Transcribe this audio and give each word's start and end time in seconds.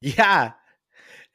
Ja, 0.00 0.56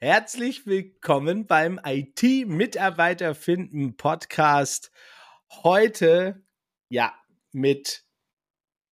herzlich 0.00 0.66
willkommen 0.66 1.46
beim 1.46 1.78
IT-Mitarbeiter 1.84 3.36
finden 3.36 3.96
Podcast. 3.96 4.90
Heute, 5.62 6.42
ja, 6.88 7.14
mit, 7.52 8.02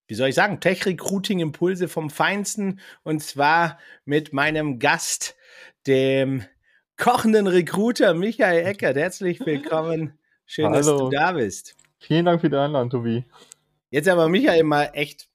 wie 0.07 0.15
soll 0.15 0.29
ich 0.29 0.35
sagen, 0.35 0.61
Tech-Recruiting-Impulse 0.61 1.89
vom 1.89 2.09
Feinsten 2.09 2.79
und 3.03 3.21
zwar 3.21 3.77
mit 4.05 4.31
meinem 4.31 4.79
Gast, 4.79 5.35
dem 5.85 6.45
kochenden 6.95 7.47
Recruiter 7.47 8.13
Michael 8.13 8.65
Eckert. 8.65 8.95
Herzlich 8.95 9.41
willkommen. 9.45 10.17
Schön, 10.45 10.67
Hallo. 10.67 10.75
dass 10.77 10.87
du 10.87 11.09
da 11.09 11.33
bist. 11.33 11.75
Vielen 11.99 12.23
Dank 12.23 12.39
für 12.39 12.49
die 12.49 12.55
Einladung, 12.55 12.89
Tobi. 12.89 13.25
Jetzt 13.89 14.07
aber 14.07 14.29
Michael 14.29 14.63
mal 14.63 14.91
echt 14.93 15.27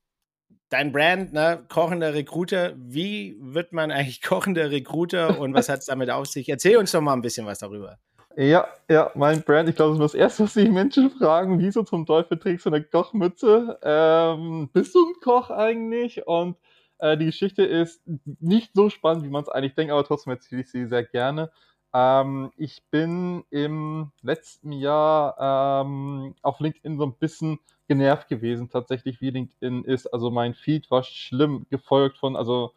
dein 0.71 0.93
Brand, 0.93 1.32
ne, 1.32 1.64
kochender 1.68 2.14
Recruiter. 2.14 2.73
Wie 2.77 3.37
wird 3.41 3.73
man 3.73 3.91
eigentlich 3.91 4.23
kochender 4.23 4.70
Recruiter 4.70 5.38
und 5.38 5.52
was 5.55 5.69
hat 5.69 5.80
es 5.80 5.87
damit 5.87 6.11
auf 6.11 6.27
sich? 6.27 6.48
Erzähl 6.48 6.78
uns 6.78 6.92
doch 6.92 7.01
mal 7.01 7.12
ein 7.12 7.23
bisschen 7.23 7.47
was 7.47 7.59
darüber. 7.59 7.98
Ja, 8.37 8.69
ja, 8.88 9.11
mein 9.16 9.42
Brand, 9.42 9.69
ich 9.69 9.75
glaube, 9.75 9.98
das 9.98 10.06
ist 10.06 10.14
das 10.14 10.20
Erste, 10.20 10.45
was 10.45 10.55
sich 10.55 10.70
Menschen 10.70 11.11
fragen, 11.11 11.59
wieso 11.59 11.83
zum 11.83 12.06
Teufel 12.06 12.38
trägst 12.38 12.64
du 12.64 12.70
eine 12.70 12.83
Kochmütze? 12.83 13.78
Ähm, 13.83 14.70
bist 14.73 14.95
du 14.95 15.01
ein 15.05 15.14
Koch 15.20 15.51
eigentlich? 15.51 16.27
Und 16.28 16.56
äh, 17.00 17.16
die 17.16 17.27
Geschichte 17.27 17.64
ist 17.64 18.00
nicht 18.39 18.70
so 18.73 18.89
spannend, 18.89 19.25
wie 19.25 19.30
man 19.30 19.42
es 19.42 19.48
eigentlich 19.48 19.75
denkt, 19.75 19.92
aber 19.92 20.05
trotzdem 20.05 20.33
erzähle 20.33 20.62
ich 20.62 20.70
sie 20.70 20.87
sehr 20.87 21.02
gerne. 21.02 21.50
Ähm, 21.92 22.52
ich 22.56 22.82
bin 22.90 23.44
im 23.50 24.12
letzten 24.22 24.72
Jahr 24.72 25.82
ähm, 25.84 26.34
auf 26.42 26.60
LinkedIn 26.60 26.98
so 26.98 27.04
ein 27.04 27.14
bisschen 27.14 27.58
genervt 27.88 28.28
gewesen, 28.28 28.70
tatsächlich, 28.70 29.20
wie 29.20 29.30
LinkedIn 29.30 29.84
ist. 29.84 30.06
Also 30.06 30.30
mein 30.30 30.54
Feed 30.54 30.90
war 30.90 31.02
schlimm 31.02 31.66
gefolgt 31.70 32.18
von, 32.18 32.36
also 32.36 32.72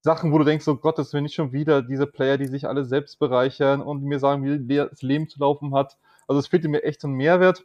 Sachen, 0.00 0.32
wo 0.32 0.38
du 0.38 0.44
denkst, 0.44 0.66
oh 0.68 0.76
Gott, 0.76 0.98
das 0.98 1.12
will 1.12 1.22
nicht 1.22 1.34
schon 1.34 1.52
wieder 1.52 1.82
diese 1.82 2.06
Player, 2.06 2.38
die 2.38 2.46
sich 2.46 2.66
alle 2.68 2.84
selbst 2.84 3.18
bereichern 3.18 3.80
und 3.80 4.02
mir 4.02 4.18
sagen, 4.18 4.44
wie 4.68 4.76
das 4.76 5.02
Leben 5.02 5.28
zu 5.28 5.40
laufen 5.40 5.74
hat. 5.74 5.96
Also 6.28 6.40
es 6.40 6.48
fehlte 6.48 6.68
mir 6.68 6.82
echt 6.82 7.00
so 7.00 7.08
ein 7.08 7.14
Mehrwert. 7.14 7.64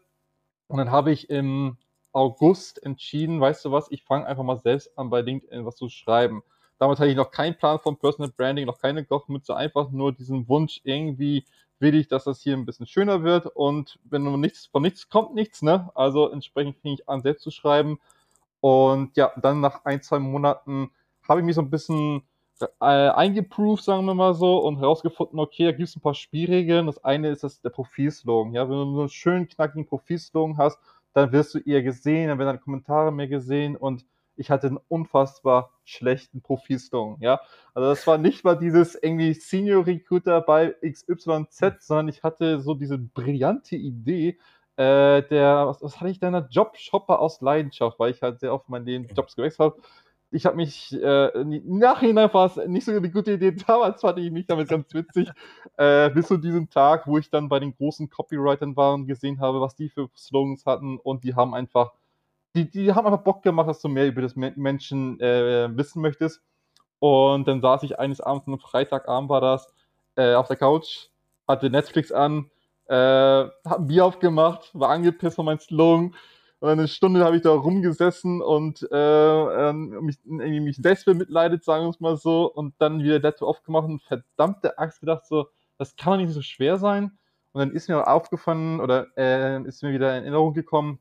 Und 0.67 0.77
dann 0.77 0.91
habe 0.91 1.11
ich 1.11 1.29
im 1.29 1.77
August 2.13 2.83
entschieden, 2.83 3.39
weißt 3.41 3.65
du 3.65 3.71
was, 3.71 3.91
ich 3.91 4.03
fange 4.03 4.25
einfach 4.25 4.43
mal 4.43 4.59
selbst 4.59 4.97
an 4.97 5.09
bei 5.09 5.21
LinkedIn 5.21 5.65
was 5.65 5.75
zu 5.75 5.89
schreiben. 5.89 6.43
Damals 6.81 6.99
hatte 6.99 7.11
ich 7.11 7.15
noch 7.15 7.29
keinen 7.29 7.55
Plan 7.55 7.77
von 7.77 7.95
Personal 7.95 8.31
Branding, 8.35 8.65
noch 8.65 8.79
keine 8.79 9.05
Kochmütze, 9.05 9.55
einfach 9.55 9.91
nur 9.91 10.13
diesen 10.13 10.47
Wunsch, 10.47 10.81
irgendwie 10.83 11.45
will 11.77 11.93
ich, 11.93 12.07
dass 12.07 12.23
das 12.23 12.41
hier 12.41 12.57
ein 12.57 12.65
bisschen 12.65 12.87
schöner 12.87 13.21
wird. 13.21 13.45
Und 13.45 13.99
wenn 14.03 14.23
nur 14.23 14.35
nichts 14.39 14.65
von 14.65 14.81
nichts 14.81 15.07
kommt 15.07 15.35
nichts, 15.35 15.61
ne? 15.61 15.91
Also 15.93 16.31
entsprechend 16.31 16.77
fing 16.77 16.93
ich 16.93 17.07
an, 17.07 17.21
selbst 17.21 17.43
zu 17.43 17.51
schreiben. 17.51 17.99
Und 18.61 19.15
ja, 19.15 19.31
dann 19.39 19.61
nach 19.61 19.85
ein, 19.85 20.01
zwei 20.01 20.17
Monaten 20.17 20.89
habe 21.29 21.41
ich 21.41 21.45
mich 21.45 21.53
so 21.53 21.61
ein 21.61 21.69
bisschen 21.69 22.23
äh, 22.79 22.85
eingeproved, 22.85 23.83
sagen 23.83 24.05
wir 24.05 24.15
mal 24.15 24.33
so, 24.33 24.57
und 24.57 24.79
herausgefunden, 24.79 25.39
okay, 25.39 25.65
da 25.65 25.71
gibt 25.73 25.87
es 25.87 25.95
ein 25.95 26.01
paar 26.01 26.15
Spielregeln. 26.15 26.87
Das 26.87 27.03
eine 27.03 27.29
ist 27.29 27.43
das 27.43 27.61
der 27.61 27.69
Profilslogan. 27.69 28.55
Ja, 28.55 28.67
wenn 28.67 28.75
du 28.75 28.95
so 28.95 28.99
einen 29.01 29.09
schönen, 29.09 29.47
knackigen 29.47 29.85
Profilslogan 29.85 30.57
hast, 30.57 30.79
dann 31.13 31.31
wirst 31.31 31.53
du 31.53 31.59
eher 31.59 31.83
gesehen, 31.83 32.29
dann 32.29 32.39
werden 32.39 32.47
deine 32.47 32.57
Kommentare 32.57 33.11
mehr 33.11 33.27
gesehen 33.27 33.75
und 33.75 34.03
ich 34.35 34.49
hatte 34.49 34.67
einen 34.67 34.79
unfassbar 34.87 35.71
schlechten 35.83 36.41
Profilslogan, 36.41 37.17
ja. 37.21 37.41
Also 37.73 37.89
das 37.89 38.05
war 38.07 38.17
nicht 38.17 38.43
mal 38.43 38.55
dieses 38.55 38.95
irgendwie 38.95 39.33
Senior 39.33 39.85
Recruiter 39.85 40.41
bei 40.41 40.75
XYZ, 40.81 41.85
sondern 41.85 42.07
ich 42.07 42.23
hatte 42.23 42.59
so 42.61 42.73
diese 42.73 42.97
brillante 42.97 43.75
Idee, 43.75 44.37
äh, 44.77 45.23
der, 45.23 45.67
was, 45.67 45.81
was 45.81 45.99
hatte 45.99 46.09
ich 46.09 46.19
denn, 46.19 46.45
Jobshopper 46.49 47.19
aus 47.19 47.41
Leidenschaft, 47.41 47.99
weil 47.99 48.11
ich 48.11 48.21
halt 48.21 48.39
sehr 48.39 48.53
oft 48.53 48.69
meine 48.69 48.89
Jobs 49.15 49.35
gewechselt 49.35 49.59
habe. 49.59 49.81
Ich 50.33 50.45
habe 50.45 50.55
mich, 50.55 50.93
äh, 50.93 51.27
im 51.41 51.77
Nachhinein 51.77 52.33
war 52.33 52.45
es 52.45 52.55
nicht 52.67 52.85
so 52.85 52.91
eine 52.93 53.11
gute 53.11 53.33
Idee, 53.33 53.51
damals 53.67 54.01
fand 54.01 54.17
ich 54.19 54.31
mich 54.31 54.45
damit 54.47 54.69
ganz 54.69 54.93
witzig, 54.93 55.29
äh, 55.77 56.09
bis 56.09 56.27
zu 56.27 56.37
diesem 56.37 56.69
Tag, 56.69 57.05
wo 57.05 57.17
ich 57.17 57.29
dann 57.29 57.49
bei 57.49 57.59
den 57.59 57.75
großen 57.75 58.09
Copywritern 58.09 58.75
war 58.77 58.93
und 58.93 59.07
gesehen 59.07 59.41
habe, 59.41 59.59
was 59.59 59.75
die 59.75 59.89
für 59.89 60.09
Slogans 60.15 60.65
hatten 60.65 60.97
und 60.97 61.25
die 61.25 61.35
haben 61.35 61.53
einfach 61.53 61.91
die, 62.55 62.69
die 62.69 62.93
haben 62.93 63.05
einfach 63.05 63.23
Bock 63.23 63.43
gemacht, 63.43 63.67
dass 63.67 63.81
du 63.81 63.87
mehr 63.87 64.07
über 64.07 64.21
das 64.21 64.35
Menschen 64.35 65.19
äh, 65.19 65.69
wissen 65.75 66.01
möchtest. 66.01 66.41
Und 66.99 67.47
dann 67.47 67.61
saß 67.61 67.83
ich 67.83 67.99
eines 67.99 68.21
Abends, 68.21 68.47
am 68.47 68.59
Freitagabend 68.59 69.29
war 69.29 69.41
das, 69.41 69.73
äh, 70.15 70.33
auf 70.33 70.47
der 70.47 70.57
Couch, 70.57 71.07
hatte 71.47 71.69
Netflix 71.69 72.11
an, 72.11 72.51
äh, 72.87 72.95
hab 72.95 73.79
ein 73.79 73.87
Bier 73.87 74.05
aufgemacht, 74.05 74.69
war 74.73 74.89
angepisst 74.89 75.37
von 75.37 75.45
meinem 75.45 75.59
Slogan. 75.59 76.15
Und 76.59 76.69
eine 76.69 76.87
Stunde 76.87 77.25
habe 77.25 77.37
ich 77.37 77.41
da 77.41 77.51
rumgesessen 77.51 78.39
und 78.39 78.87
äh, 78.91 79.69
ähm, 79.69 79.97
mich, 80.01 80.19
irgendwie 80.25 80.59
mich 80.59 80.77
selbst 80.77 81.05
bemitleidet, 81.05 81.63
sagen 81.63 81.85
wir 81.85 81.89
es 81.89 81.99
mal 81.99 82.17
so, 82.17 82.53
und 82.53 82.75
dann 82.77 83.01
wieder 83.01 83.19
Laptop 83.19 83.49
aufgemacht 83.49 83.85
und 83.85 84.03
verdammte 84.03 84.77
Axt 84.77 84.99
gedacht, 84.99 85.25
so, 85.25 85.47
das 85.79 85.95
kann 85.95 86.13
doch 86.13 86.25
nicht 86.25 86.33
so 86.33 86.43
schwer 86.43 86.77
sein. 86.77 87.17
Und 87.53 87.59
dann 87.59 87.71
ist 87.71 87.89
mir 87.89 88.07
aufgefallen 88.07 88.79
oder 88.79 89.07
äh, 89.17 89.59
ist 89.63 89.81
mir 89.81 89.91
wieder 89.91 90.15
in 90.15 90.23
Erinnerung 90.23 90.53
gekommen, 90.53 90.99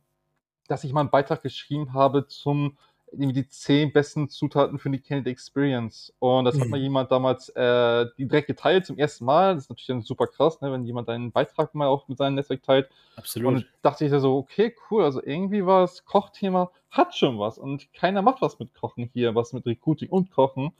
dass 0.71 0.85
ich 0.85 0.93
mal 0.93 1.01
einen 1.01 1.11
Beitrag 1.11 1.43
geschrieben 1.43 1.93
habe 1.93 2.27
zum 2.27 2.77
die 3.13 3.49
zehn 3.49 3.93
besten 3.93 4.29
Zutaten 4.29 4.79
für 4.79 4.89
die 4.91 5.01
Candidate 5.01 5.31
Experience. 5.31 6.13
Und 6.21 6.45
das 6.45 6.55
mhm. 6.55 6.61
hat 6.61 6.69
mir 6.69 6.79
jemand 6.79 7.11
damals 7.11 7.49
äh, 7.51 8.07
direkt 8.19 8.47
geteilt 8.47 8.87
zum 8.87 8.99
ersten 8.99 9.25
Mal. 9.25 9.55
Das 9.55 9.65
ist 9.65 9.71
natürlich 9.71 9.89
dann 9.89 10.03
super 10.03 10.29
krass, 10.29 10.61
ne, 10.61 10.71
wenn 10.71 10.85
jemand 10.85 11.09
einen 11.09 11.33
Beitrag 11.33 11.75
mal 11.75 11.89
auch 11.89 12.07
mit 12.07 12.19
seinem 12.19 12.37
Netzwerk 12.37 12.63
teilt. 12.63 12.89
Absolut. 13.17 13.49
Und 13.49 13.67
dachte 13.83 14.05
ich 14.05 14.13
so, 14.13 14.37
okay, 14.37 14.75
cool. 14.91 15.03
Also 15.03 15.21
irgendwie 15.25 15.67
war 15.67 15.81
das 15.81 16.05
Kochthema, 16.05 16.71
hat 16.91 17.17
schon 17.17 17.39
was. 17.39 17.59
Und 17.59 17.93
keiner 17.93 18.23
macht 18.23 18.43
was 18.43 18.59
mit 18.61 18.75
Kochen 18.75 19.11
hier, 19.13 19.35
was 19.35 19.53
mit 19.53 19.67
Recruiting 19.67 20.09
und 20.11 20.31
Kochen. 20.31 20.71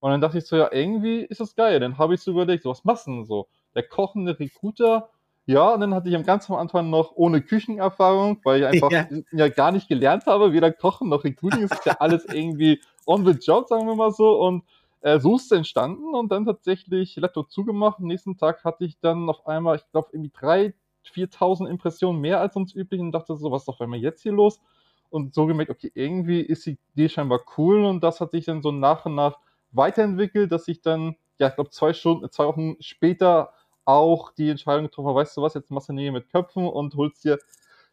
Und 0.00 0.10
dann 0.10 0.20
dachte 0.20 0.38
ich 0.38 0.46
so, 0.46 0.56
ja, 0.56 0.70
irgendwie 0.72 1.20
ist 1.20 1.40
das 1.40 1.54
geil. 1.54 1.78
Dann 1.78 1.98
habe 1.98 2.14
ich 2.14 2.20
so 2.20 2.32
überlegt, 2.32 2.64
so, 2.64 2.70
was 2.70 2.84
machst 2.84 3.06
du 3.06 3.12
denn 3.12 3.24
so? 3.24 3.46
Der 3.74 3.84
kochende 3.84 4.38
Recruiter 4.38 5.08
ja, 5.46 5.74
und 5.74 5.80
dann 5.80 5.94
hatte 5.94 6.08
ich 6.08 6.16
am 6.16 6.24
ganz 6.24 6.50
am 6.50 6.56
Anfang 6.56 6.90
noch 6.90 7.12
ohne 7.14 7.40
Küchenerfahrung, 7.40 8.40
weil 8.42 8.60
ich 8.60 8.66
einfach 8.82 8.90
ja. 8.90 9.06
ja 9.30 9.48
gar 9.48 9.70
nicht 9.70 9.88
gelernt 9.88 10.26
habe, 10.26 10.52
weder 10.52 10.72
Kochen 10.72 11.08
noch 11.08 11.22
Recruiting. 11.22 11.62
Es 11.62 11.70
ist 11.70 11.86
ja 11.86 11.96
alles 12.00 12.24
irgendwie 12.32 12.80
on 13.06 13.24
the 13.24 13.32
job, 13.32 13.68
sagen 13.68 13.86
wir 13.86 13.94
mal 13.94 14.10
so. 14.10 14.40
Und 14.40 14.64
äh, 15.02 15.20
so 15.20 15.36
ist 15.36 15.44
es 15.44 15.52
entstanden 15.52 16.14
und 16.14 16.32
dann 16.32 16.44
tatsächlich 16.44 17.14
Laptop 17.14 17.50
zugemacht. 17.52 18.00
Am 18.00 18.06
nächsten 18.06 18.36
Tag 18.36 18.64
hatte 18.64 18.84
ich 18.84 18.98
dann 18.98 19.30
auf 19.30 19.46
einmal, 19.46 19.76
ich 19.76 19.88
glaube, 19.92 20.08
irgendwie 20.12 20.32
drei, 20.36 20.74
4.000 21.14 21.68
Impressionen 21.68 22.20
mehr 22.20 22.40
als 22.40 22.54
sonst 22.54 22.74
üblich 22.74 23.00
und 23.00 23.12
dachte 23.12 23.36
so, 23.36 23.52
was 23.52 23.62
ist 23.62 23.68
auf 23.68 23.80
einmal 23.80 24.00
jetzt 24.00 24.22
hier 24.22 24.32
los? 24.32 24.60
Und 25.10 25.32
so 25.32 25.46
gemerkt, 25.46 25.70
okay, 25.70 25.92
irgendwie 25.94 26.40
ist 26.40 26.66
die 26.66 26.76
Idee 26.94 27.08
scheinbar 27.08 27.40
cool 27.56 27.84
und 27.84 28.02
das 28.02 28.20
hat 28.20 28.32
sich 28.32 28.46
dann 28.46 28.62
so 28.62 28.72
nach 28.72 29.06
und 29.06 29.14
nach 29.14 29.38
weiterentwickelt, 29.70 30.50
dass 30.50 30.66
ich 30.66 30.80
dann, 30.82 31.14
ja, 31.38 31.46
ich 31.46 31.54
glaube, 31.54 31.70
zwei 31.70 31.92
Stunden, 31.92 32.28
zwei 32.32 32.46
Wochen 32.46 32.76
später 32.80 33.52
auch 33.86 34.32
die 34.32 34.50
Entscheidung 34.50 34.84
getroffen, 34.84 35.14
weißt 35.14 35.36
du 35.36 35.42
was, 35.42 35.54
jetzt 35.54 35.70
machst 35.70 35.88
du 35.88 35.94
Nähe 35.94 36.12
mit 36.12 36.30
Köpfen 36.30 36.66
und 36.66 36.94
holst 36.96 37.24
dir 37.24 37.38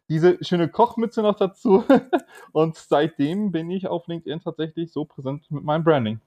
diese 0.08 0.36
schöne 0.44 0.68
Kochmütze 0.68 1.22
noch 1.22 1.36
dazu. 1.36 1.84
und 2.52 2.76
seitdem 2.76 3.52
bin 3.52 3.70
ich 3.70 3.86
auf 3.86 4.06
LinkedIn 4.06 4.40
tatsächlich 4.40 4.92
so 4.92 5.04
präsent 5.06 5.50
mit 5.50 5.64
meinem 5.64 5.84
Branding. 5.84 6.20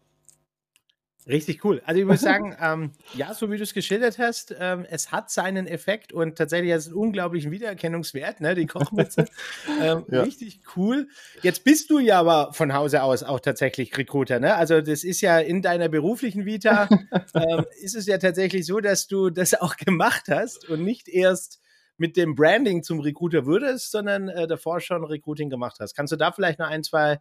Richtig 1.27 1.63
cool. 1.65 1.81
Also 1.85 1.99
ich 1.99 2.07
muss 2.07 2.21
sagen, 2.21 2.55
ähm, 2.59 2.91
ja, 3.13 3.33
so 3.33 3.51
wie 3.51 3.57
du 3.57 3.63
es 3.63 3.73
geschildert 3.73 4.17
hast, 4.17 4.55
ähm, 4.59 4.85
es 4.89 5.11
hat 5.11 5.29
seinen 5.29 5.67
Effekt 5.67 6.13
und 6.13 6.37
tatsächlich 6.37 6.71
hat 6.71 6.79
es 6.79 6.87
einen 6.87 6.95
unglaublichen 6.95 7.51
Wiedererkennungswert, 7.51 8.39
ne, 8.41 8.55
die 8.55 8.65
Kochmütze. 8.65 9.25
ähm, 9.81 10.05
ja. 10.09 10.21
Richtig 10.21 10.61
cool. 10.75 11.07
Jetzt 11.41 11.63
bist 11.63 11.89
du 11.89 11.99
ja 11.99 12.19
aber 12.19 12.53
von 12.53 12.73
Hause 12.73 13.03
aus 13.03 13.23
auch 13.23 13.39
tatsächlich 13.39 13.97
Recruiter, 13.97 14.39
ne? 14.39 14.55
Also 14.55 14.81
das 14.81 15.03
ist 15.03 15.21
ja 15.21 15.39
in 15.39 15.61
deiner 15.61 15.89
beruflichen 15.89 16.45
Vita, 16.45 16.87
ähm, 17.33 17.65
ist 17.81 17.95
es 17.95 18.05
ja 18.05 18.17
tatsächlich 18.17 18.65
so, 18.65 18.79
dass 18.79 19.07
du 19.07 19.29
das 19.29 19.53
auch 19.53 19.75
gemacht 19.75 20.23
hast 20.29 20.69
und 20.69 20.83
nicht 20.83 21.07
erst 21.07 21.59
mit 21.97 22.15
dem 22.15 22.35
Branding 22.35 22.83
zum 22.83 22.99
Recruiter 22.99 23.45
würdest, 23.45 23.91
sondern 23.91 24.29
äh, 24.29 24.47
davor 24.47 24.79
schon 24.79 25.03
Recruiting 25.03 25.49
gemacht 25.49 25.77
hast. 25.79 25.95
Kannst 25.95 26.13
du 26.13 26.17
da 26.17 26.31
vielleicht 26.31 26.59
noch 26.59 26.69
ein, 26.69 26.83
zwei 26.83 27.19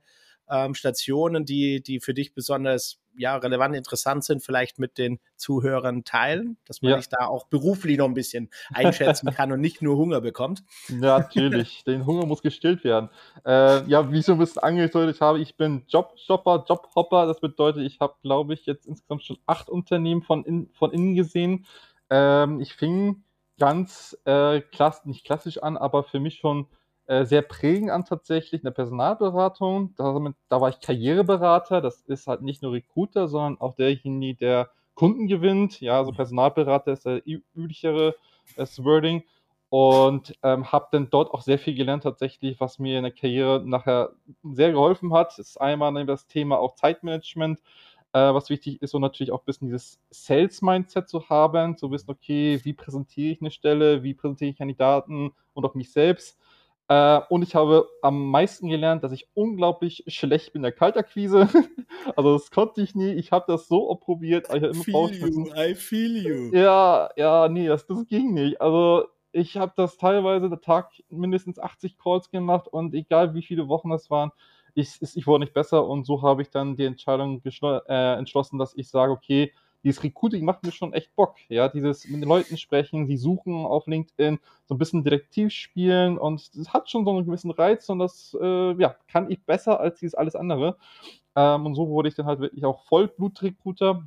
ähm, 0.48 0.74
Stationen, 0.74 1.44
die, 1.44 1.82
die 1.82 2.00
für 2.00 2.14
dich 2.14 2.34
besonders 2.34 3.00
ja, 3.18 3.36
relevant, 3.36 3.74
interessant 3.74 4.24
sind, 4.24 4.42
vielleicht 4.42 4.78
mit 4.78 4.98
den 4.98 5.18
Zuhörern 5.36 6.04
teilen, 6.04 6.58
dass 6.66 6.82
man 6.82 6.92
ja. 6.92 6.96
sich 6.98 7.08
da 7.08 7.26
auch 7.26 7.46
beruflich 7.46 7.98
noch 7.98 8.06
ein 8.06 8.14
bisschen 8.14 8.50
einschätzen 8.72 9.30
kann 9.34 9.52
und 9.52 9.60
nicht 9.60 9.82
nur 9.82 9.96
Hunger 9.96 10.20
bekommt. 10.20 10.62
Ja, 10.88 11.18
natürlich. 11.18 11.84
Den 11.86 12.06
Hunger 12.06 12.26
muss 12.26 12.42
gestillt 12.42 12.84
werden. 12.84 13.08
Äh, 13.44 13.84
ja, 13.88 14.10
wie 14.12 14.18
ich 14.18 14.26
so 14.26 14.32
ein 14.32 14.38
bisschen 14.38 14.62
angedeutet 14.62 15.20
habe, 15.20 15.40
ich 15.40 15.56
bin 15.56 15.84
Jobshopper, 15.88 16.64
Jobhopper. 16.68 17.26
Das 17.26 17.40
bedeutet, 17.40 17.82
ich 17.82 18.00
habe, 18.00 18.14
glaube 18.22 18.54
ich, 18.54 18.66
jetzt 18.66 18.86
insgesamt 18.86 19.24
schon 19.24 19.38
acht 19.46 19.68
Unternehmen 19.68 20.22
von, 20.22 20.44
in, 20.44 20.68
von 20.74 20.92
innen 20.92 21.14
gesehen. 21.14 21.66
Ähm, 22.10 22.60
ich 22.60 22.74
fing 22.74 23.24
ganz 23.58 24.16
äh, 24.24 24.60
klass 24.60 25.06
nicht 25.06 25.24
klassisch 25.24 25.62
an, 25.62 25.76
aber 25.76 26.04
für 26.04 26.20
mich 26.20 26.36
schon 26.36 26.66
äh, 27.06 27.24
sehr 27.24 27.42
prägend 27.42 27.90
an 27.90 28.04
tatsächlich 28.04 28.62
in 28.62 28.66
der 28.66 28.72
Personalberatung. 28.72 29.94
Da, 29.96 30.18
da, 30.48 30.60
war 30.60 30.68
ich 30.68 30.80
Karriereberater. 30.80 31.80
Das 31.80 32.02
ist 32.02 32.26
halt 32.26 32.42
nicht 32.42 32.62
nur 32.62 32.72
Recruiter, 32.72 33.28
sondern 33.28 33.60
auch 33.60 33.74
derjenige, 33.74 34.38
der 34.38 34.70
Kunden 34.94 35.28
gewinnt. 35.28 35.80
Ja, 35.80 35.98
also 35.98 36.12
Personalberater 36.12 36.92
ist 36.92 37.06
der 37.06 37.22
üblichere 37.26 38.16
äh, 38.56 38.66
Wording. 38.78 39.22
Und 39.68 40.38
ähm, 40.42 40.70
habe 40.70 40.88
dann 40.92 41.10
dort 41.10 41.34
auch 41.34 41.42
sehr 41.42 41.58
viel 41.58 41.74
gelernt 41.74 42.04
tatsächlich, 42.04 42.60
was 42.60 42.78
mir 42.78 42.98
in 42.98 43.02
der 43.02 43.12
Karriere 43.12 43.62
nachher 43.64 44.10
sehr 44.44 44.70
geholfen 44.72 45.12
hat. 45.12 45.30
Das 45.38 45.50
ist 45.50 45.60
einmal 45.60 46.06
das 46.06 46.28
Thema 46.28 46.58
auch 46.58 46.76
Zeitmanagement. 46.76 47.60
Äh, 48.12 48.32
was 48.32 48.48
wichtig 48.48 48.80
ist, 48.80 48.94
und 48.94 49.02
natürlich 49.02 49.30
auch 49.30 49.42
ein 49.42 49.44
bisschen 49.44 49.68
dieses 49.68 50.00
Sales-Mindset 50.10 51.08
zu 51.08 51.28
haben, 51.28 51.76
zu 51.76 51.90
wissen, 51.90 52.10
okay, 52.10 52.60
wie 52.62 52.72
präsentiere 52.72 53.32
ich 53.32 53.40
eine 53.40 53.50
Stelle, 53.50 54.02
wie 54.02 54.14
präsentiere 54.14 54.50
ich 54.52 54.56
Kandidaten 54.56 55.32
und 55.52 55.64
auch 55.66 55.74
mich 55.74 55.92
selbst. 55.92 56.38
Äh, 56.88 57.20
und 57.28 57.42
ich 57.42 57.54
habe 57.54 57.88
am 58.02 58.30
meisten 58.30 58.68
gelernt, 58.68 59.02
dass 59.02 59.12
ich 59.12 59.28
unglaublich 59.34 60.04
schlecht 60.06 60.52
bin 60.52 60.60
in 60.60 60.64
der 60.64 60.72
Kaltakquise. 60.72 61.48
also 62.16 62.34
das 62.34 62.50
konnte 62.50 62.80
ich 62.80 62.94
nie. 62.94 63.12
Ich 63.12 63.32
habe 63.32 63.44
das 63.48 63.66
so 63.66 63.92
probiert. 63.96 64.46
Ich 64.54 64.62
immer 64.62 64.74
feel 64.74 65.10
you, 65.12 65.52
I 65.56 65.74
feel 65.74 66.16
you. 66.16 66.56
Ja, 66.56 67.10
ja, 67.16 67.48
nee, 67.48 67.66
das, 67.66 67.86
das 67.86 68.06
ging 68.06 68.34
nicht. 68.34 68.60
Also 68.60 69.06
ich 69.32 69.56
habe 69.56 69.72
das 69.76 69.98
teilweise 69.98 70.48
der 70.48 70.60
Tag 70.60 70.90
mindestens 71.10 71.58
80 71.58 71.98
Calls 71.98 72.30
gemacht 72.30 72.68
und 72.68 72.94
egal 72.94 73.34
wie 73.34 73.42
viele 73.42 73.68
Wochen 73.68 73.90
das 73.90 74.08
waren, 74.08 74.30
ich, 74.74 75.00
ich 75.00 75.26
wurde 75.26 75.44
nicht 75.44 75.54
besser 75.54 75.86
und 75.86 76.04
so 76.04 76.22
habe 76.22 76.42
ich 76.42 76.50
dann 76.50 76.76
die 76.76 76.84
Entscheidung 76.84 77.42
äh, 77.44 78.18
entschlossen, 78.18 78.58
dass 78.58 78.76
ich 78.76 78.88
sage, 78.88 79.12
okay, 79.12 79.52
dieses 79.86 80.02
Recruiting 80.02 80.44
macht 80.44 80.64
mir 80.64 80.72
schon 80.72 80.92
echt 80.92 81.14
Bock. 81.14 81.36
Ja, 81.48 81.68
dieses 81.68 82.08
mit 82.08 82.20
den 82.20 82.28
Leuten 82.28 82.56
sprechen, 82.56 83.06
die 83.06 83.16
suchen 83.16 83.64
auf 83.64 83.86
LinkedIn, 83.86 84.40
so 84.64 84.74
ein 84.74 84.78
bisschen 84.78 85.04
Detektiv 85.04 85.52
spielen 85.52 86.18
und 86.18 86.56
das 86.56 86.72
hat 86.72 86.90
schon 86.90 87.04
so 87.04 87.12
einen 87.12 87.24
gewissen 87.24 87.52
Reiz 87.52 87.88
und 87.88 88.00
das 88.00 88.36
äh, 88.40 88.72
ja, 88.80 88.96
kann 89.06 89.30
ich 89.30 89.44
besser 89.44 89.78
als 89.78 90.00
dieses 90.00 90.16
alles 90.16 90.34
andere. 90.34 90.76
Ähm, 91.36 91.66
und 91.66 91.76
so 91.76 91.88
wurde 91.88 92.08
ich 92.08 92.16
dann 92.16 92.26
halt 92.26 92.40
wirklich 92.40 92.64
auch 92.64 92.82
Vollblut-Recruiter 92.86 94.02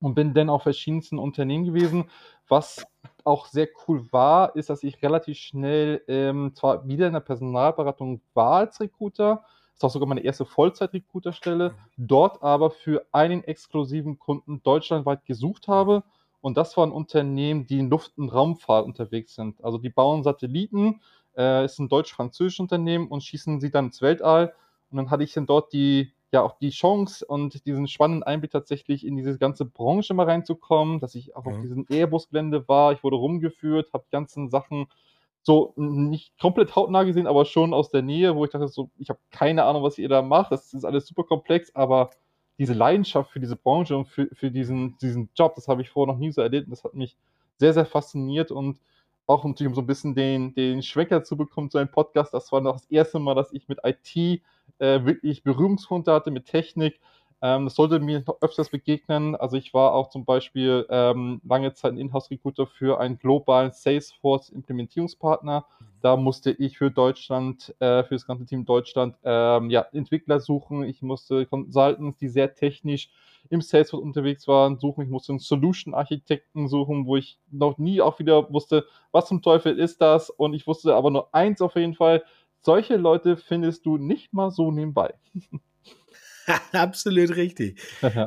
und 0.00 0.14
bin 0.14 0.32
dann 0.32 0.48
auf 0.48 0.62
verschiedensten 0.62 1.18
Unternehmen 1.18 1.66
gewesen. 1.66 2.04
Was 2.48 2.86
auch 3.24 3.46
sehr 3.46 3.68
cool 3.86 4.10
war, 4.10 4.56
ist, 4.56 4.70
dass 4.70 4.82
ich 4.82 5.02
relativ 5.02 5.36
schnell 5.36 6.02
ähm, 6.08 6.52
zwar 6.54 6.88
wieder 6.88 7.08
in 7.08 7.12
der 7.12 7.20
Personalberatung 7.20 8.22
war 8.32 8.56
als 8.60 8.80
Recruiter, 8.80 9.44
ist 9.74 9.84
auch 9.84 9.90
sogar 9.90 10.08
meine 10.08 10.22
erste 10.22 10.44
Vollzeit-Recruiter-Stelle. 10.44 11.74
Dort 11.96 12.42
aber 12.42 12.70
für 12.70 13.06
einen 13.12 13.44
exklusiven 13.44 14.18
Kunden 14.18 14.62
deutschlandweit 14.62 15.24
gesucht 15.26 15.68
habe. 15.68 16.04
Und 16.40 16.56
das 16.56 16.76
war 16.76 16.86
ein 16.86 16.92
Unternehmen, 16.92 17.66
die 17.66 17.78
in 17.78 17.90
Luft- 17.90 18.16
und 18.16 18.28
Raumfahrt 18.28 18.84
unterwegs 18.84 19.34
sind. 19.34 19.64
Also 19.64 19.78
die 19.78 19.90
bauen 19.90 20.22
Satelliten, 20.22 21.00
äh, 21.36 21.64
ist 21.64 21.78
ein 21.78 21.88
deutsch-französisches 21.88 22.60
Unternehmen 22.60 23.08
und 23.08 23.22
schießen 23.22 23.60
sie 23.60 23.70
dann 23.70 23.86
ins 23.86 24.02
Weltall. 24.02 24.54
Und 24.90 24.98
dann 24.98 25.10
hatte 25.10 25.24
ich 25.24 25.32
dann 25.32 25.46
dort 25.46 25.72
die, 25.72 26.12
ja 26.32 26.42
auch 26.42 26.58
die 26.58 26.70
Chance 26.70 27.24
und 27.26 27.66
diesen 27.66 27.88
spannenden 27.88 28.22
Einblick 28.22 28.50
tatsächlich 28.50 29.06
in 29.06 29.16
diese 29.16 29.38
ganze 29.38 29.64
Branche 29.64 30.14
mal 30.14 30.26
reinzukommen, 30.26 31.00
dass 31.00 31.14
ich 31.14 31.34
auch 31.34 31.44
mhm. 31.44 31.52
auf 31.52 31.60
diesem 31.62 31.86
Airbus-Gelände 31.88 32.68
war. 32.68 32.92
Ich 32.92 33.02
wurde 33.02 33.16
rumgeführt, 33.16 33.92
habe 33.92 34.04
die 34.06 34.12
ganzen 34.12 34.50
Sachen 34.50 34.86
so 35.44 35.74
nicht 35.76 36.38
komplett 36.40 36.74
hautnah 36.74 37.04
gesehen, 37.04 37.26
aber 37.26 37.44
schon 37.44 37.74
aus 37.74 37.90
der 37.90 38.02
Nähe, 38.02 38.34
wo 38.34 38.44
ich 38.44 38.50
dachte, 38.50 38.66
so, 38.66 38.90
ich 38.98 39.10
habe 39.10 39.20
keine 39.30 39.64
Ahnung, 39.64 39.82
was 39.82 39.98
ihr 39.98 40.08
da 40.08 40.22
macht. 40.22 40.50
Das 40.50 40.72
ist 40.72 40.84
alles 40.84 41.06
super 41.06 41.24
komplex, 41.24 41.74
aber 41.74 42.10
diese 42.58 42.72
Leidenschaft 42.72 43.30
für 43.30 43.40
diese 43.40 43.56
Branche 43.56 43.96
und 43.96 44.06
für, 44.06 44.28
für 44.32 44.50
diesen, 44.50 44.96
diesen 44.98 45.28
Job, 45.34 45.54
das 45.54 45.68
habe 45.68 45.82
ich 45.82 45.90
vorher 45.90 46.12
noch 46.12 46.18
nie 46.18 46.32
so 46.32 46.40
erlebt. 46.40 46.72
Das 46.72 46.82
hat 46.82 46.94
mich 46.94 47.16
sehr, 47.58 47.74
sehr 47.74 47.84
fasziniert 47.84 48.50
und 48.50 48.80
auch 49.26 49.44
natürlich, 49.44 49.68
um 49.68 49.74
so 49.74 49.82
ein 49.82 49.86
bisschen 49.86 50.14
den, 50.14 50.54
den 50.54 50.82
Schwecker 50.82 51.24
zu 51.24 51.36
bekommen 51.36 51.70
zu 51.70 51.78
einem 51.78 51.90
Podcast, 51.90 52.34
das 52.34 52.50
war 52.52 52.60
noch 52.60 52.74
das 52.74 52.86
erste 52.86 53.18
Mal, 53.18 53.34
dass 53.34 53.52
ich 53.52 53.68
mit 53.68 53.80
IT 53.84 54.42
äh, 54.78 55.04
wirklich 55.04 55.42
Berührungspunkte 55.42 56.12
hatte, 56.12 56.30
mit 56.30 56.46
Technik. 56.46 57.00
Ähm, 57.42 57.64
das 57.64 57.74
sollte 57.74 58.00
mir 58.00 58.24
öfters 58.40 58.70
begegnen. 58.70 59.36
Also 59.36 59.56
ich 59.56 59.74
war 59.74 59.94
auch 59.94 60.08
zum 60.08 60.24
Beispiel 60.24 60.86
ähm, 60.88 61.40
lange 61.44 61.74
Zeit 61.74 61.92
ein 61.92 61.98
Inhouse-Recruiter 61.98 62.66
für 62.66 63.00
einen 63.00 63.18
globalen 63.18 63.72
Salesforce-Implementierungspartner. 63.72 65.66
Da 66.00 66.16
musste 66.16 66.50
ich 66.52 66.78
für 66.78 66.90
Deutschland, 66.90 67.74
äh, 67.80 68.04
für 68.04 68.14
das 68.14 68.26
ganze 68.26 68.46
Team 68.46 68.64
Deutschland, 68.64 69.16
ähm, 69.24 69.70
ja, 69.70 69.86
Entwickler 69.92 70.40
suchen. 70.40 70.84
Ich 70.84 71.02
musste 71.02 71.46
Consultants, 71.46 72.18
die 72.18 72.28
sehr 72.28 72.54
technisch 72.54 73.10
im 73.50 73.60
Salesforce 73.60 74.02
unterwegs 74.02 74.48
waren, 74.48 74.78
suchen. 74.78 75.04
Ich 75.04 75.10
musste 75.10 75.32
einen 75.32 75.38
Solution-Architekten 75.38 76.68
suchen, 76.68 77.06
wo 77.06 77.16
ich 77.16 77.38
noch 77.50 77.78
nie 77.78 78.00
auch 78.00 78.18
wieder 78.18 78.52
wusste, 78.52 78.86
was 79.12 79.26
zum 79.26 79.42
Teufel 79.42 79.78
ist 79.78 80.00
das. 80.00 80.30
Und 80.30 80.54
ich 80.54 80.66
wusste 80.66 80.94
aber 80.94 81.10
nur 81.10 81.34
eins 81.34 81.60
auf 81.60 81.76
jeden 81.76 81.94
Fall, 81.94 82.24
solche 82.60 82.96
Leute 82.96 83.36
findest 83.36 83.84
du 83.84 83.98
nicht 83.98 84.32
mal 84.32 84.50
so 84.50 84.70
nebenbei. 84.70 85.14
Absolut 86.72 87.36
richtig. 87.36 87.80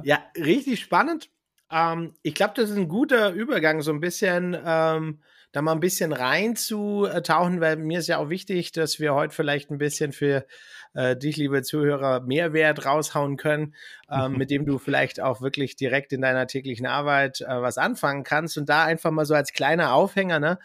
ja, 0.04 0.24
richtig 0.38 0.80
spannend. 0.82 1.30
Ähm, 1.72 2.14
ich 2.24 2.34
glaube, 2.34 2.54
das 2.56 2.70
ist 2.70 2.78
ein 2.78 2.88
guter 2.88 3.32
Übergang, 3.32 3.82
so 3.82 3.92
ein 3.92 4.00
bisschen 4.00 4.58
ähm, 4.66 5.22
da 5.52 5.62
mal 5.62 5.72
ein 5.72 5.80
bisschen 5.80 6.14
reinzutauchen, 6.14 7.62
weil 7.62 7.78
mir 7.78 8.00
ist 8.00 8.08
ja 8.08 8.18
auch 8.18 8.30
wichtig, 8.30 8.72
dass 8.74 9.00
wir 9.00 9.14
heute 9.14 9.34
vielleicht 9.34 9.72
ein 9.72 9.78
bisschen 9.78 10.12
für 10.12 10.46
äh, 10.94 11.16
dich, 11.16 11.38
liebe 11.38 11.62
Zuhörer, 11.62 12.22
Mehrwert 12.22 12.86
raushauen 12.86 13.38
können, 13.38 13.76
ähm, 14.10 14.34
mit 14.34 14.50
dem 14.50 14.66
du 14.66 14.78
vielleicht 14.78 15.22
auch 15.22 15.42
wirklich 15.42 15.76
direkt 15.76 16.12
in 16.12 16.22
deiner 16.22 16.48
täglichen 16.48 16.86
Arbeit 16.86 17.42
äh, 17.42 17.62
was 17.62 17.78
anfangen 17.78 18.24
kannst. 18.24 18.58
Und 18.58 18.68
da 18.68 18.84
einfach 18.84 19.12
mal 19.12 19.26
so 19.26 19.36
als 19.36 19.54
kleiner 19.54 19.94
Aufhänger, 19.94 20.40
ne? 20.40 20.60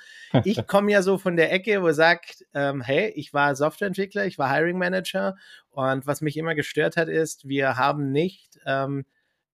Ich 0.45 0.67
komme 0.67 0.91
ja 0.91 1.03
so 1.03 1.19
von 1.19 1.37
der 1.37 1.53
Ecke, 1.53 1.83
wo 1.83 1.93
sagt, 1.93 2.45
ähm, 2.55 2.81
hey, 2.81 3.13
ich 3.15 3.33
war 3.33 3.55
Softwareentwickler, 3.55 4.27
ich 4.27 4.39
war 4.39 4.53
Hiring 4.53 4.79
Manager 4.79 5.37
und 5.71 6.07
was 6.07 6.21
mich 6.21 6.37
immer 6.37 6.55
gestört 6.55 6.97
hat, 6.97 7.09
ist, 7.09 7.49
wir 7.49 7.77
haben 7.77 8.11
nicht, 8.11 8.59
ähm, 8.67 9.05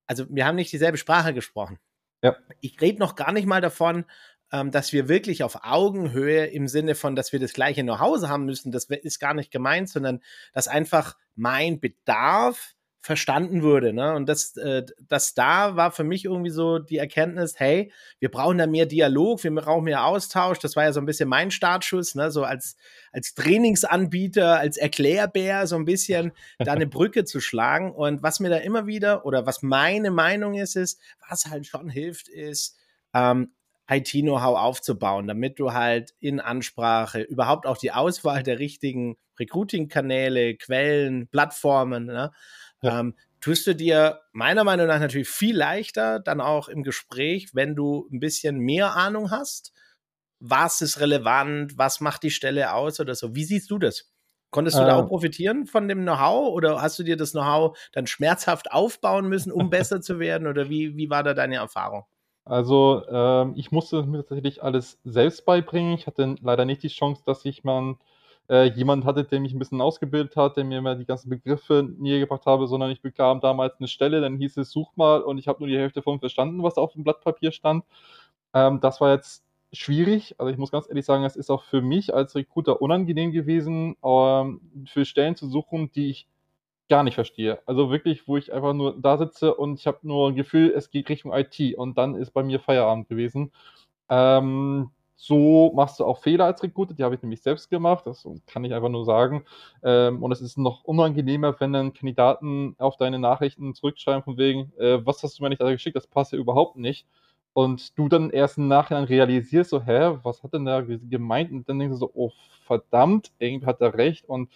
also 0.06 0.26
wir 0.28 0.46
haben 0.46 0.56
nicht 0.56 0.72
dieselbe 0.72 0.98
Sprache 0.98 1.34
gesprochen. 1.34 1.78
Ja. 2.22 2.36
Ich 2.60 2.80
rede 2.80 2.98
noch 2.98 3.14
gar 3.14 3.32
nicht 3.32 3.46
mal 3.46 3.60
davon, 3.60 4.04
ähm, 4.52 4.70
dass 4.70 4.92
wir 4.92 5.08
wirklich 5.08 5.42
auf 5.42 5.64
Augenhöhe 5.64 6.46
im 6.46 6.68
Sinne 6.68 6.94
von, 6.94 7.14
dass 7.16 7.32
wir 7.32 7.40
das 7.40 7.52
gleiche 7.52 7.82
Know-how 7.82 8.22
haben 8.28 8.46
müssen, 8.46 8.72
das 8.72 8.84
ist 8.84 9.18
gar 9.18 9.34
nicht 9.34 9.50
gemeint, 9.50 9.88
sondern 9.88 10.20
dass 10.52 10.68
einfach 10.68 11.16
mein 11.34 11.80
Bedarf 11.80 12.74
verstanden 13.00 13.62
wurde. 13.62 13.92
Ne? 13.92 14.14
Und 14.14 14.28
das, 14.28 14.56
äh, 14.56 14.84
das 15.08 15.32
da 15.34 15.76
war 15.76 15.92
für 15.92 16.04
mich 16.04 16.24
irgendwie 16.24 16.50
so 16.50 16.78
die 16.78 16.98
Erkenntnis, 16.98 17.54
hey, 17.56 17.92
wir 18.18 18.30
brauchen 18.30 18.58
da 18.58 18.66
mehr 18.66 18.86
Dialog, 18.86 19.42
wir 19.44 19.54
brauchen 19.54 19.84
mehr 19.84 20.04
Austausch. 20.04 20.58
Das 20.58 20.76
war 20.76 20.84
ja 20.84 20.92
so 20.92 21.00
ein 21.00 21.06
bisschen 21.06 21.28
mein 21.28 21.50
Startschuss, 21.50 22.14
ne? 22.14 22.30
so 22.30 22.44
als, 22.44 22.76
als 23.12 23.34
Trainingsanbieter, 23.34 24.58
als 24.58 24.76
Erklärbär, 24.76 25.66
so 25.66 25.76
ein 25.76 25.84
bisschen 25.84 26.32
da 26.58 26.72
eine 26.72 26.86
Brücke 26.86 27.24
zu 27.24 27.40
schlagen. 27.40 27.92
Und 27.92 28.22
was 28.22 28.40
mir 28.40 28.50
da 28.50 28.58
immer 28.58 28.86
wieder, 28.86 29.24
oder 29.24 29.46
was 29.46 29.62
meine 29.62 30.10
Meinung 30.10 30.54
ist, 30.54 30.76
ist, 30.76 31.00
was 31.28 31.46
halt 31.46 31.66
schon 31.66 31.88
hilft, 31.88 32.28
ist, 32.28 32.76
ähm, 33.14 33.52
IT-Know-how 33.88 34.58
aufzubauen, 34.58 35.26
damit 35.26 35.58
du 35.58 35.72
halt 35.72 36.14
in 36.20 36.40
Ansprache 36.40 37.22
überhaupt 37.22 37.66
auch 37.66 37.78
die 37.78 37.92
Auswahl 37.92 38.42
der 38.42 38.58
richtigen 38.58 39.16
Recruiting-Kanäle, 39.38 40.56
Quellen, 40.56 41.28
Plattformen, 41.28 42.06
ne, 42.06 42.32
ja. 42.82 43.00
ähm, 43.00 43.14
tust 43.40 43.66
du 43.66 43.74
dir 43.74 44.20
meiner 44.32 44.64
Meinung 44.64 44.86
nach 44.88 45.00
natürlich 45.00 45.28
viel 45.28 45.56
leichter 45.56 46.20
dann 46.20 46.40
auch 46.40 46.68
im 46.68 46.82
Gespräch, 46.82 47.54
wenn 47.54 47.74
du 47.74 48.08
ein 48.12 48.20
bisschen 48.20 48.58
mehr 48.58 48.94
Ahnung 48.96 49.30
hast. 49.30 49.72
Was 50.40 50.80
ist 50.80 51.00
relevant? 51.00 51.78
Was 51.78 52.00
macht 52.00 52.22
die 52.22 52.30
Stelle 52.30 52.72
aus 52.74 53.00
oder 53.00 53.14
so? 53.14 53.34
Wie 53.34 53.44
siehst 53.44 53.70
du 53.70 53.78
das? 53.78 54.12
Konntest 54.50 54.78
du 54.78 54.82
da 54.82 54.96
auch 54.96 55.08
profitieren 55.08 55.66
von 55.66 55.88
dem 55.88 56.02
Know-how 56.02 56.48
oder 56.54 56.80
hast 56.80 56.98
du 56.98 57.02
dir 57.02 57.16
das 57.16 57.32
Know-how 57.32 57.76
dann 57.92 58.06
schmerzhaft 58.06 58.72
aufbauen 58.72 59.28
müssen, 59.28 59.52
um 59.52 59.68
besser 59.70 60.00
zu 60.00 60.18
werden? 60.18 60.46
Oder 60.46 60.70
wie, 60.70 60.96
wie 60.96 61.10
war 61.10 61.22
da 61.22 61.34
deine 61.34 61.56
Erfahrung? 61.56 62.04
Also 62.48 63.02
ähm, 63.10 63.52
ich 63.56 63.70
musste 63.72 64.02
mir 64.04 64.18
tatsächlich 64.18 64.62
alles 64.62 64.98
selbst 65.04 65.44
beibringen. 65.44 65.94
Ich 65.94 66.06
hatte 66.06 66.36
leider 66.42 66.64
nicht 66.64 66.82
die 66.82 66.88
Chance, 66.88 67.22
dass 67.26 67.44
ich 67.44 67.62
mal 67.64 67.96
äh, 68.48 68.64
jemanden 68.70 69.04
hatte, 69.04 69.24
der 69.24 69.40
mich 69.40 69.52
ein 69.52 69.58
bisschen 69.58 69.80
ausgebildet 69.82 70.34
hat, 70.36 70.56
der 70.56 70.64
mir 70.64 70.80
mal 70.80 70.96
die 70.96 71.04
ganzen 71.04 71.28
Begriffe 71.28 71.86
näher 71.98 72.20
gebracht 72.20 72.46
habe, 72.46 72.66
sondern 72.66 72.90
ich 72.90 73.02
bekam 73.02 73.40
damals 73.40 73.78
eine 73.78 73.88
Stelle, 73.88 74.22
dann 74.22 74.38
hieß 74.38 74.56
es, 74.56 74.70
such 74.70 74.96
mal 74.96 75.20
und 75.20 75.36
ich 75.38 75.46
habe 75.48 75.58
nur 75.60 75.68
die 75.68 75.76
Hälfte 75.78 76.00
von 76.02 76.20
verstanden, 76.20 76.62
was 76.62 76.76
auf 76.78 76.94
dem 76.94 77.04
Blatt 77.04 77.20
Papier 77.20 77.52
stand. 77.52 77.84
Ähm, 78.54 78.80
das 78.80 79.00
war 79.00 79.12
jetzt 79.12 79.44
schwierig. 79.72 80.34
Also 80.38 80.50
ich 80.50 80.58
muss 80.58 80.70
ganz 80.70 80.88
ehrlich 80.88 81.04
sagen, 81.04 81.24
es 81.24 81.36
ist 81.36 81.50
auch 81.50 81.64
für 81.64 81.82
mich 81.82 82.14
als 82.14 82.34
Recruiter 82.34 82.80
unangenehm 82.82 83.32
gewesen, 83.32 83.96
ähm, 84.02 84.60
für 84.86 85.04
Stellen 85.04 85.36
zu 85.36 85.48
suchen, 85.48 85.92
die 85.92 86.10
ich 86.10 86.28
gar 86.88 87.02
nicht 87.02 87.14
verstehe. 87.14 87.60
Also 87.66 87.90
wirklich, 87.90 88.26
wo 88.28 88.36
ich 88.36 88.52
einfach 88.52 88.72
nur 88.72 88.96
da 88.98 89.18
sitze 89.18 89.54
und 89.54 89.78
ich 89.78 89.86
habe 89.86 89.98
nur 90.02 90.28
ein 90.28 90.34
Gefühl, 90.36 90.72
es 90.74 90.90
geht 90.90 91.08
Richtung 91.08 91.32
IT 91.32 91.76
und 91.76 91.98
dann 91.98 92.14
ist 92.14 92.30
bei 92.32 92.42
mir 92.42 92.60
Feierabend 92.60 93.08
gewesen. 93.08 93.52
Ähm, 94.08 94.90
so 95.16 95.72
machst 95.74 95.98
du 95.98 96.04
auch 96.04 96.18
Fehler 96.20 96.44
als 96.44 96.62
Recruiter, 96.62 96.94
die 96.94 97.02
habe 97.02 97.16
ich 97.16 97.22
nämlich 97.22 97.42
selbst 97.42 97.70
gemacht, 97.70 98.06
das 98.06 98.26
kann 98.46 98.64
ich 98.64 98.72
einfach 98.72 98.88
nur 98.88 99.04
sagen. 99.04 99.44
Ähm, 99.82 100.22
und 100.22 100.30
es 100.32 100.40
ist 100.40 100.58
noch 100.58 100.84
unangenehmer, 100.84 101.58
wenn 101.60 101.72
dann 101.72 101.92
Kandidaten 101.92 102.76
auf 102.78 102.96
deine 102.96 103.18
Nachrichten 103.18 103.74
zurückschreiben 103.74 104.22
von 104.22 104.38
wegen, 104.38 104.72
äh, 104.78 105.04
was 105.04 105.22
hast 105.22 105.38
du 105.38 105.42
mir 105.42 105.48
nicht 105.50 105.60
da 105.60 105.70
geschickt, 105.70 105.96
das 105.96 106.06
passt 106.06 106.32
ja 106.32 106.38
überhaupt 106.38 106.76
nicht. 106.76 107.06
Und 107.52 107.98
du 107.98 108.08
dann 108.08 108.30
erst 108.30 108.58
im 108.58 108.68
Nachhinein 108.68 109.04
realisierst, 109.04 109.70
so, 109.70 109.82
hä, 109.82 110.18
was 110.22 110.44
hat 110.44 110.54
denn 110.54 110.64
da 110.64 110.82
gemeint? 110.82 111.50
Und 111.50 111.68
dann 111.68 111.80
denkst 111.80 111.94
du 111.94 111.98
so, 111.98 112.10
oh 112.14 112.30
verdammt, 112.64 113.32
irgendwie 113.40 113.66
hat 113.66 113.80
er 113.80 113.94
recht 113.94 114.28
und 114.28 114.50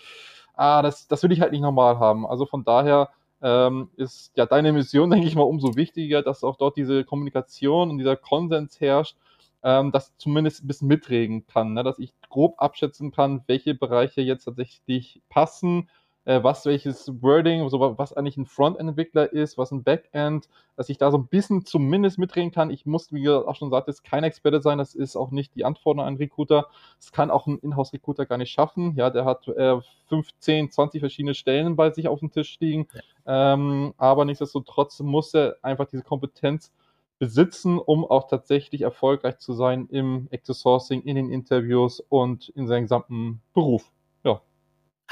ah, 0.54 0.82
das, 0.82 1.08
das 1.08 1.22
will 1.22 1.32
ich 1.32 1.40
halt 1.40 1.52
nicht 1.52 1.62
normal 1.62 1.98
haben. 1.98 2.26
Also 2.26 2.46
von 2.46 2.64
daher 2.64 3.10
ähm, 3.42 3.90
ist 3.96 4.32
ja 4.36 4.46
deine 4.46 4.72
Mission, 4.72 5.10
denke 5.10 5.26
ich 5.26 5.34
mal, 5.34 5.42
umso 5.42 5.76
wichtiger, 5.76 6.22
dass 6.22 6.44
auch 6.44 6.56
dort 6.56 6.76
diese 6.76 7.04
Kommunikation 7.04 7.90
und 7.90 7.98
dieser 7.98 8.16
Konsens 8.16 8.80
herrscht, 8.80 9.16
ähm, 9.62 9.92
das 9.92 10.16
zumindest 10.16 10.64
ein 10.64 10.68
bisschen 10.68 10.88
mitregen 10.88 11.46
kann, 11.46 11.74
ne? 11.74 11.82
dass 11.84 11.98
ich 11.98 12.12
grob 12.28 12.54
abschätzen 12.58 13.12
kann, 13.12 13.42
welche 13.46 13.74
Bereiche 13.74 14.20
jetzt 14.20 14.44
tatsächlich 14.44 15.20
passen, 15.28 15.88
äh, 16.24 16.42
was 16.42 16.64
welches 16.66 17.08
Wording, 17.20 17.68
so, 17.68 17.80
was 17.98 18.12
eigentlich 18.12 18.36
ein 18.36 18.46
Frontend-Entwickler 18.46 19.32
ist, 19.32 19.58
was 19.58 19.72
ein 19.72 19.82
Backend, 19.82 20.48
dass 20.76 20.88
ich 20.88 20.98
da 20.98 21.10
so 21.10 21.18
ein 21.18 21.26
bisschen 21.26 21.64
zumindest 21.64 22.18
mitreden 22.18 22.52
kann. 22.52 22.70
Ich 22.70 22.86
muss, 22.86 23.12
wie 23.12 23.22
ihr 23.22 23.48
auch 23.48 23.56
schon 23.56 23.70
sagt, 23.70 23.88
jetzt 23.88 24.04
kein 24.04 24.24
Experte 24.24 24.60
sein, 24.62 24.78
das 24.78 24.94
ist 24.94 25.16
auch 25.16 25.30
nicht 25.30 25.54
die 25.56 25.64
Anforderung 25.64 26.06
an 26.06 26.08
einen 26.08 26.16
Recruiter. 26.18 26.68
Das 26.98 27.12
kann 27.12 27.30
auch 27.30 27.46
ein 27.46 27.58
Inhouse-Recruiter 27.58 28.26
gar 28.26 28.38
nicht 28.38 28.52
schaffen. 28.52 28.94
Ja, 28.96 29.10
der 29.10 29.24
hat 29.24 29.48
äh, 29.48 29.80
15, 30.08 30.70
20 30.70 31.00
verschiedene 31.00 31.34
Stellen 31.34 31.76
bei 31.76 31.90
sich 31.90 32.08
auf 32.08 32.20
dem 32.20 32.30
Tisch 32.30 32.58
liegen. 32.60 32.86
Ja. 33.26 33.54
Ähm, 33.54 33.94
aber 33.98 34.24
nichtsdestotrotz 34.24 35.00
muss 35.00 35.34
er 35.34 35.56
einfach 35.62 35.86
diese 35.86 36.02
Kompetenz 36.02 36.72
besitzen, 37.18 37.78
um 37.78 38.04
auch 38.04 38.26
tatsächlich 38.26 38.82
erfolgreich 38.82 39.38
zu 39.38 39.52
sein 39.52 39.88
im 39.90 40.26
Active 40.30 40.54
Sourcing, 40.54 41.02
in 41.02 41.14
den 41.16 41.30
Interviews 41.30 42.00
und 42.08 42.48
in 42.50 42.66
seinem 42.66 42.82
gesamten 42.82 43.40
Beruf. 43.54 43.92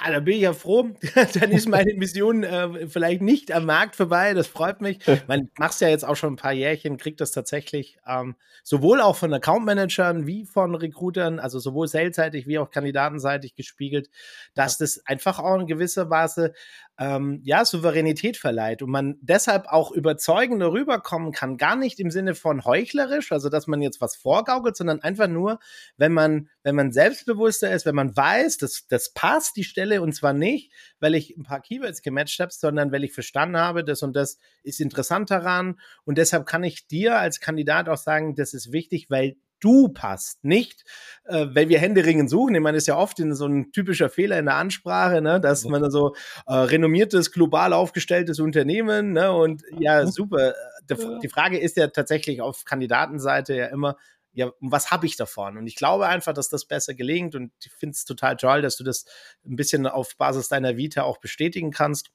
Ah, 0.02 0.10
da 0.12 0.20
bin 0.20 0.34
ich 0.36 0.40
ja 0.40 0.54
froh. 0.54 0.88
Dann 1.34 1.50
ist 1.50 1.68
meine 1.68 1.92
Mission 1.92 2.42
äh, 2.42 2.88
vielleicht 2.88 3.20
nicht 3.20 3.52
am 3.52 3.66
Markt 3.66 3.96
vorbei. 3.96 4.32
Das 4.32 4.46
freut 4.46 4.80
mich. 4.80 4.98
Man 5.28 5.50
machst 5.58 5.82
ja 5.82 5.88
jetzt 5.88 6.06
auch 6.06 6.16
schon 6.16 6.32
ein 6.32 6.36
paar 6.36 6.54
Jährchen, 6.54 6.96
kriegt 6.96 7.20
das 7.20 7.32
tatsächlich 7.32 7.98
ähm, 8.06 8.34
sowohl 8.62 9.02
auch 9.02 9.16
von 9.16 9.34
Account-Managern 9.34 10.26
wie 10.26 10.46
von 10.46 10.74
Recruitern, 10.74 11.38
also 11.38 11.58
sowohl 11.58 11.86
salesseitig 11.86 12.46
wie 12.46 12.58
auch 12.58 12.70
kandidatenseitig 12.70 13.54
gespiegelt, 13.54 14.08
dass 14.54 14.78
das 14.78 15.04
einfach 15.04 15.38
auch 15.38 15.60
in 15.60 15.66
gewisser 15.66 16.08
Weise 16.08 16.54
ähm, 17.00 17.40
ja, 17.44 17.64
Souveränität 17.64 18.36
verleiht 18.36 18.82
und 18.82 18.90
man 18.90 19.16
deshalb 19.22 19.66
auch 19.68 19.90
überzeugender 19.90 20.70
rüberkommen 20.70 21.32
kann. 21.32 21.56
Gar 21.56 21.74
nicht 21.76 21.98
im 21.98 22.10
Sinne 22.10 22.34
von 22.34 22.66
heuchlerisch, 22.66 23.32
also 23.32 23.48
dass 23.48 23.66
man 23.66 23.80
jetzt 23.80 24.02
was 24.02 24.16
vorgaukelt, 24.16 24.76
sondern 24.76 25.00
einfach 25.00 25.26
nur, 25.26 25.60
wenn 25.96 26.12
man, 26.12 26.50
wenn 26.62 26.74
man 26.74 26.92
selbstbewusster 26.92 27.72
ist, 27.72 27.86
wenn 27.86 27.94
man 27.94 28.14
weiß, 28.14 28.58
dass 28.58 28.86
das 28.86 29.14
passt, 29.14 29.56
die 29.56 29.64
Stelle, 29.64 30.02
und 30.02 30.12
zwar 30.12 30.34
nicht, 30.34 30.72
weil 31.00 31.14
ich 31.14 31.34
ein 31.38 31.42
paar 31.44 31.62
Keywords 31.62 32.02
gematcht 32.02 32.38
habe, 32.38 32.52
sondern 32.52 32.92
weil 32.92 33.02
ich 33.02 33.14
verstanden 33.14 33.56
habe, 33.56 33.82
das 33.82 34.02
und 34.02 34.14
das 34.14 34.38
ist 34.62 34.78
interessant 34.78 35.30
daran. 35.30 35.80
Und 36.04 36.18
deshalb 36.18 36.44
kann 36.44 36.64
ich 36.64 36.86
dir 36.86 37.18
als 37.18 37.40
Kandidat 37.40 37.88
auch 37.88 37.96
sagen, 37.96 38.34
das 38.34 38.52
ist 38.52 38.72
wichtig, 38.72 39.08
weil 39.08 39.36
du 39.60 39.88
passt, 39.88 40.44
nicht, 40.44 40.84
äh, 41.24 41.46
wenn 41.50 41.68
wir 41.68 41.78
Händeringen 41.78 42.28
suchen. 42.28 42.54
Ich 42.54 42.60
meine, 42.60 42.76
das 42.76 42.84
ist 42.84 42.88
ja 42.88 42.96
oft 42.96 43.20
in 43.20 43.34
so 43.34 43.46
ein 43.46 43.72
typischer 43.72 44.08
Fehler 44.08 44.38
in 44.38 44.46
der 44.46 44.56
Ansprache, 44.56 45.20
ne, 45.20 45.40
dass 45.40 45.64
man 45.64 45.90
so 45.90 46.14
äh, 46.46 46.54
renommiertes, 46.54 47.32
global 47.32 47.72
aufgestelltes 47.72 48.40
Unternehmen, 48.40 49.12
ne, 49.12 49.32
und 49.32 49.62
ja, 49.78 50.06
super. 50.06 50.54
Die, 50.88 50.96
die 51.22 51.28
Frage 51.28 51.58
ist 51.58 51.76
ja 51.76 51.86
tatsächlich 51.86 52.40
auf 52.40 52.64
Kandidatenseite 52.64 53.54
ja 53.54 53.66
immer, 53.66 53.96
ja, 54.32 54.52
was 54.60 54.90
habe 54.90 55.06
ich 55.06 55.16
davon? 55.16 55.56
Und 55.56 55.66
ich 55.66 55.76
glaube 55.76 56.06
einfach, 56.06 56.32
dass 56.32 56.48
das 56.48 56.64
besser 56.64 56.94
gelingt 56.94 57.34
und 57.34 57.52
ich 57.64 57.72
finde 57.72 57.94
es 57.94 58.04
total 58.04 58.36
toll, 58.36 58.62
dass 58.62 58.76
du 58.76 58.84
das 58.84 59.04
ein 59.44 59.56
bisschen 59.56 59.86
auf 59.86 60.16
Basis 60.16 60.48
deiner 60.48 60.76
Vita 60.76 61.02
auch 61.02 61.18
bestätigen 61.18 61.70
kannst. 61.70 62.10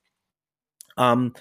Ähm, 0.97 1.33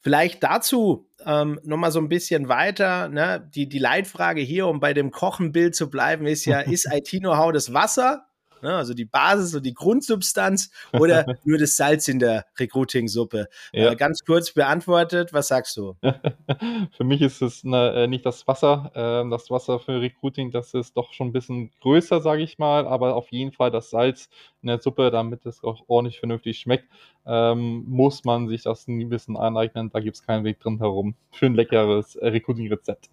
vielleicht 0.00 0.42
dazu 0.42 1.08
ähm, 1.24 1.60
nochmal 1.64 1.92
so 1.92 2.00
ein 2.00 2.08
bisschen 2.08 2.48
weiter. 2.48 3.08
Ne? 3.08 3.48
Die, 3.54 3.68
die 3.68 3.78
Leitfrage 3.78 4.40
hier, 4.40 4.66
um 4.66 4.80
bei 4.80 4.92
dem 4.94 5.10
Kochenbild 5.10 5.74
zu 5.74 5.90
bleiben, 5.90 6.26
ist 6.26 6.44
ja, 6.44 6.60
ist 6.60 6.88
IT-Know-how 6.92 7.52
das 7.52 7.72
Wasser? 7.72 8.26
Ne? 8.62 8.74
Also 8.74 8.94
die 8.94 9.04
Basis 9.04 9.54
und 9.54 9.64
die 9.64 9.74
Grundsubstanz 9.74 10.70
oder 10.92 11.26
nur 11.44 11.58
das 11.58 11.76
Salz 11.76 12.08
in 12.08 12.18
der 12.18 12.46
Recruiting-Suppe? 12.58 13.48
Ja. 13.72 13.92
Äh, 13.92 13.96
ganz 13.96 14.20
kurz 14.24 14.52
beantwortet, 14.52 15.32
was 15.32 15.48
sagst 15.48 15.76
du? 15.76 15.96
für 16.96 17.04
mich 17.04 17.20
ist 17.20 17.42
es 17.42 17.64
ne, 17.64 17.92
äh, 17.94 18.06
nicht 18.06 18.24
das 18.24 18.46
Wasser. 18.46 18.90
Äh, 18.94 19.30
das 19.30 19.50
Wasser 19.50 19.78
für 19.78 20.00
Recruiting, 20.00 20.50
das 20.50 20.74
ist 20.74 20.96
doch 20.96 21.12
schon 21.12 21.28
ein 21.28 21.32
bisschen 21.32 21.70
größer, 21.80 22.20
sage 22.20 22.42
ich 22.42 22.58
mal, 22.58 22.86
aber 22.86 23.16
auf 23.16 23.30
jeden 23.30 23.52
Fall 23.52 23.70
das 23.70 23.90
Salz 23.90 24.28
in 24.62 24.68
der 24.68 24.78
Suppe, 24.78 25.10
damit 25.10 25.44
es 25.44 25.62
auch 25.64 25.82
ordentlich 25.88 26.20
vernünftig 26.20 26.58
schmeckt, 26.58 26.88
ähm, 27.26 27.84
muss 27.86 28.24
man 28.24 28.48
sich 28.48 28.62
das 28.62 28.86
ein 28.88 29.08
bisschen 29.08 29.36
aneignen. 29.36 29.90
Da 29.90 30.00
gibt 30.00 30.16
es 30.16 30.26
keinen 30.26 30.44
Weg 30.44 30.60
drin 30.60 30.78
herum 30.78 31.14
für 31.30 31.46
ein 31.46 31.54
leckeres 31.54 32.16
äh, 32.16 32.28
Recruiting-Rezept. 32.28 33.10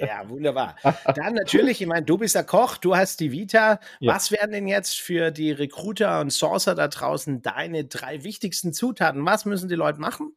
ja, 0.00 0.28
wunderbar. 0.28 0.76
Dann 1.14 1.34
natürlich, 1.34 1.80
ich 1.80 1.86
meine, 1.86 2.04
du 2.04 2.18
bist 2.18 2.34
der 2.34 2.44
Koch, 2.44 2.76
du 2.76 2.96
hast 2.96 3.20
die 3.20 3.32
Vita. 3.32 3.78
Ja. 4.00 4.14
Was 4.14 4.30
werden 4.30 4.52
denn 4.52 4.66
jetzt 4.66 4.91
für 4.94 5.30
die 5.30 5.52
Recruiter 5.52 6.20
und 6.20 6.32
Sourcer 6.32 6.74
da 6.74 6.88
draußen 6.88 7.42
deine 7.42 7.84
drei 7.84 8.24
wichtigsten 8.24 8.72
Zutaten? 8.72 9.24
Was 9.26 9.44
müssen 9.44 9.68
die 9.68 9.74
Leute 9.74 10.00
machen? 10.00 10.36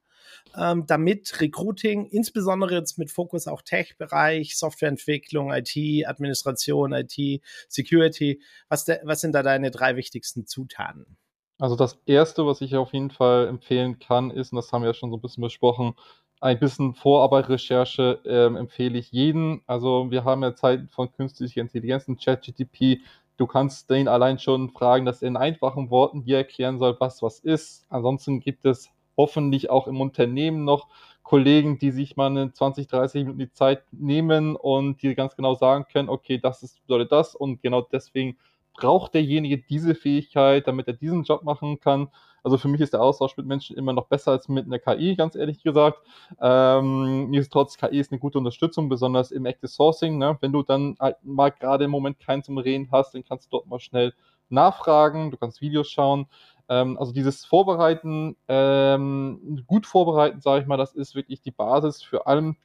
Ähm, 0.58 0.86
damit 0.88 1.42
Recruiting, 1.42 2.06
insbesondere 2.06 2.76
jetzt 2.76 2.98
mit 2.98 3.12
Fokus 3.12 3.48
auch 3.48 3.62
Tech-Bereich, 3.62 4.58
Softwareentwicklung, 4.58 5.52
IT, 5.52 6.08
Administration, 6.08 6.94
IT, 6.94 7.42
Security, 7.68 8.42
was, 8.70 8.86
de, 8.86 9.00
was 9.04 9.22
sind 9.22 9.34
da 9.34 9.44
deine 9.44 9.72
drei 9.72 9.96
wichtigsten 9.96 10.46
Zutaten? 10.46 11.18
Also 11.58 11.76
das 11.76 12.00
Erste, 12.06 12.46
was 12.46 12.62
ich 12.62 12.76
auf 12.76 12.94
jeden 12.94 13.12
Fall 13.12 13.48
empfehlen 13.48 14.00
kann, 14.00 14.32
ist, 14.32 14.52
und 14.52 14.58
das 14.58 14.72
haben 14.72 14.82
wir 14.84 14.90
ja 14.90 14.94
schon 14.94 15.12
so 15.12 15.18
ein 15.18 15.22
bisschen 15.22 15.44
besprochen, 15.44 15.96
ein 16.42 16.60
bisschen 16.60 16.94
Vorarbeitrecherche 16.94 18.20
ähm, 18.26 18.56
empfehle 18.56 18.98
ich 19.00 19.12
jedem. 19.12 19.62
Also 19.68 20.12
wir 20.12 20.26
haben 20.26 20.44
ja 20.44 20.54
Zeiten 20.54 20.90
von 20.90 21.12
künstlicher 21.12 21.62
Intelligenz 21.62 22.06
ChatGTP. 22.06 23.02
Du 23.38 23.48
kannst 23.48 23.90
den 23.90 24.08
allein 24.08 24.40
schon 24.40 24.70
fragen, 24.70 25.06
dass 25.06 25.22
er 25.22 25.28
in 25.28 25.38
einfachen 25.38 25.90
Worten 25.90 26.24
dir 26.24 26.38
erklären 26.38 26.80
soll, 26.80 26.96
was 27.00 27.22
was 27.22 27.40
ist. 27.40 27.86
Ansonsten 27.90 28.40
gibt 28.40 28.66
es 28.66 28.90
hoffentlich 29.18 29.70
auch 29.70 29.88
im 29.88 30.00
Unternehmen 30.02 30.64
noch 30.64 30.88
Kollegen, 31.24 31.80
die 31.80 31.92
sich 31.92 32.16
mal 32.16 32.28
eine 32.28 32.52
20, 32.54 32.88
30 32.88 33.24
Minuten 33.24 33.40
die 33.40 33.52
Zeit 33.52 33.84
nehmen 33.92 34.56
und 34.56 35.02
dir 35.02 35.16
ganz 35.16 35.36
genau 35.36 35.56
sagen 35.56 35.86
können, 35.92 36.10
okay, 36.10 36.38
das 36.38 36.64
ist, 36.64 36.82
bedeutet 36.84 37.12
das 37.12 37.36
und 37.36 37.62
genau 37.62 37.82
deswegen 37.82 38.38
braucht 38.76 39.14
derjenige 39.14 39.58
diese 39.58 39.96
Fähigkeit, 39.96 40.68
damit 40.68 40.88
er 40.88 40.94
diesen 40.94 41.24
Job 41.24 41.44
machen 41.44 41.80
kann. 41.80 42.10
Also 42.46 42.60
für 42.60 42.68
mich 42.68 42.80
ist 42.80 42.94
der 42.94 43.02
Austausch 43.02 43.36
mit 43.38 43.48
Menschen 43.48 43.76
immer 43.76 43.92
noch 43.92 44.06
besser 44.06 44.32
als 44.32 44.48
mit 44.48 44.66
einer 44.66 44.78
KI, 44.78 45.16
ganz 45.16 45.36
ehrlich 45.36 45.64
gesagt. 45.64 46.00
Ähm, 46.40 47.32
nichtsdestotrotz, 47.32 47.78
KI 47.78 48.00
ist 48.00 48.12
eine 48.12 48.20
gute 48.20 48.38
Unterstützung, 48.38 48.88
besonders 48.88 49.32
im 49.32 49.48
Active 49.48 49.68
Sourcing. 49.68 50.20
Ne? 50.20 50.38
Wenn 50.42 50.52
du 50.52 50.62
dann 50.62 50.96
halt 51.00 51.18
mal 51.24 51.50
gerade 51.50 51.86
im 51.86 51.92
Moment 51.92 52.20
keinen 52.20 52.44
zum 52.44 52.60
Reden 52.60 52.90
hast, 52.92 53.16
dann 53.16 53.26
kannst 53.26 53.48
du 53.48 53.58
dort 53.58 53.66
mal 53.66 53.80
schnell 53.80 54.14
nachfragen, 54.50 55.32
du 55.32 55.38
kannst 55.38 55.60
Videos 55.60 55.90
schauen. 55.90 56.28
Ähm, 56.70 56.98
also 57.00 57.12
dieses 57.12 57.46
Vorbereiten, 57.46 58.36
ähm, 58.48 59.64
gut 59.66 59.88
vorbereiten, 59.88 60.40
sage 60.40 60.62
ich 60.62 60.68
mal, 60.68 60.78
das 60.78 60.94
ist 60.94 61.16
wirklich 61.16 61.42
die 61.42 61.52
Basis 61.52 62.04
für 62.04 62.28
allen 62.28 62.58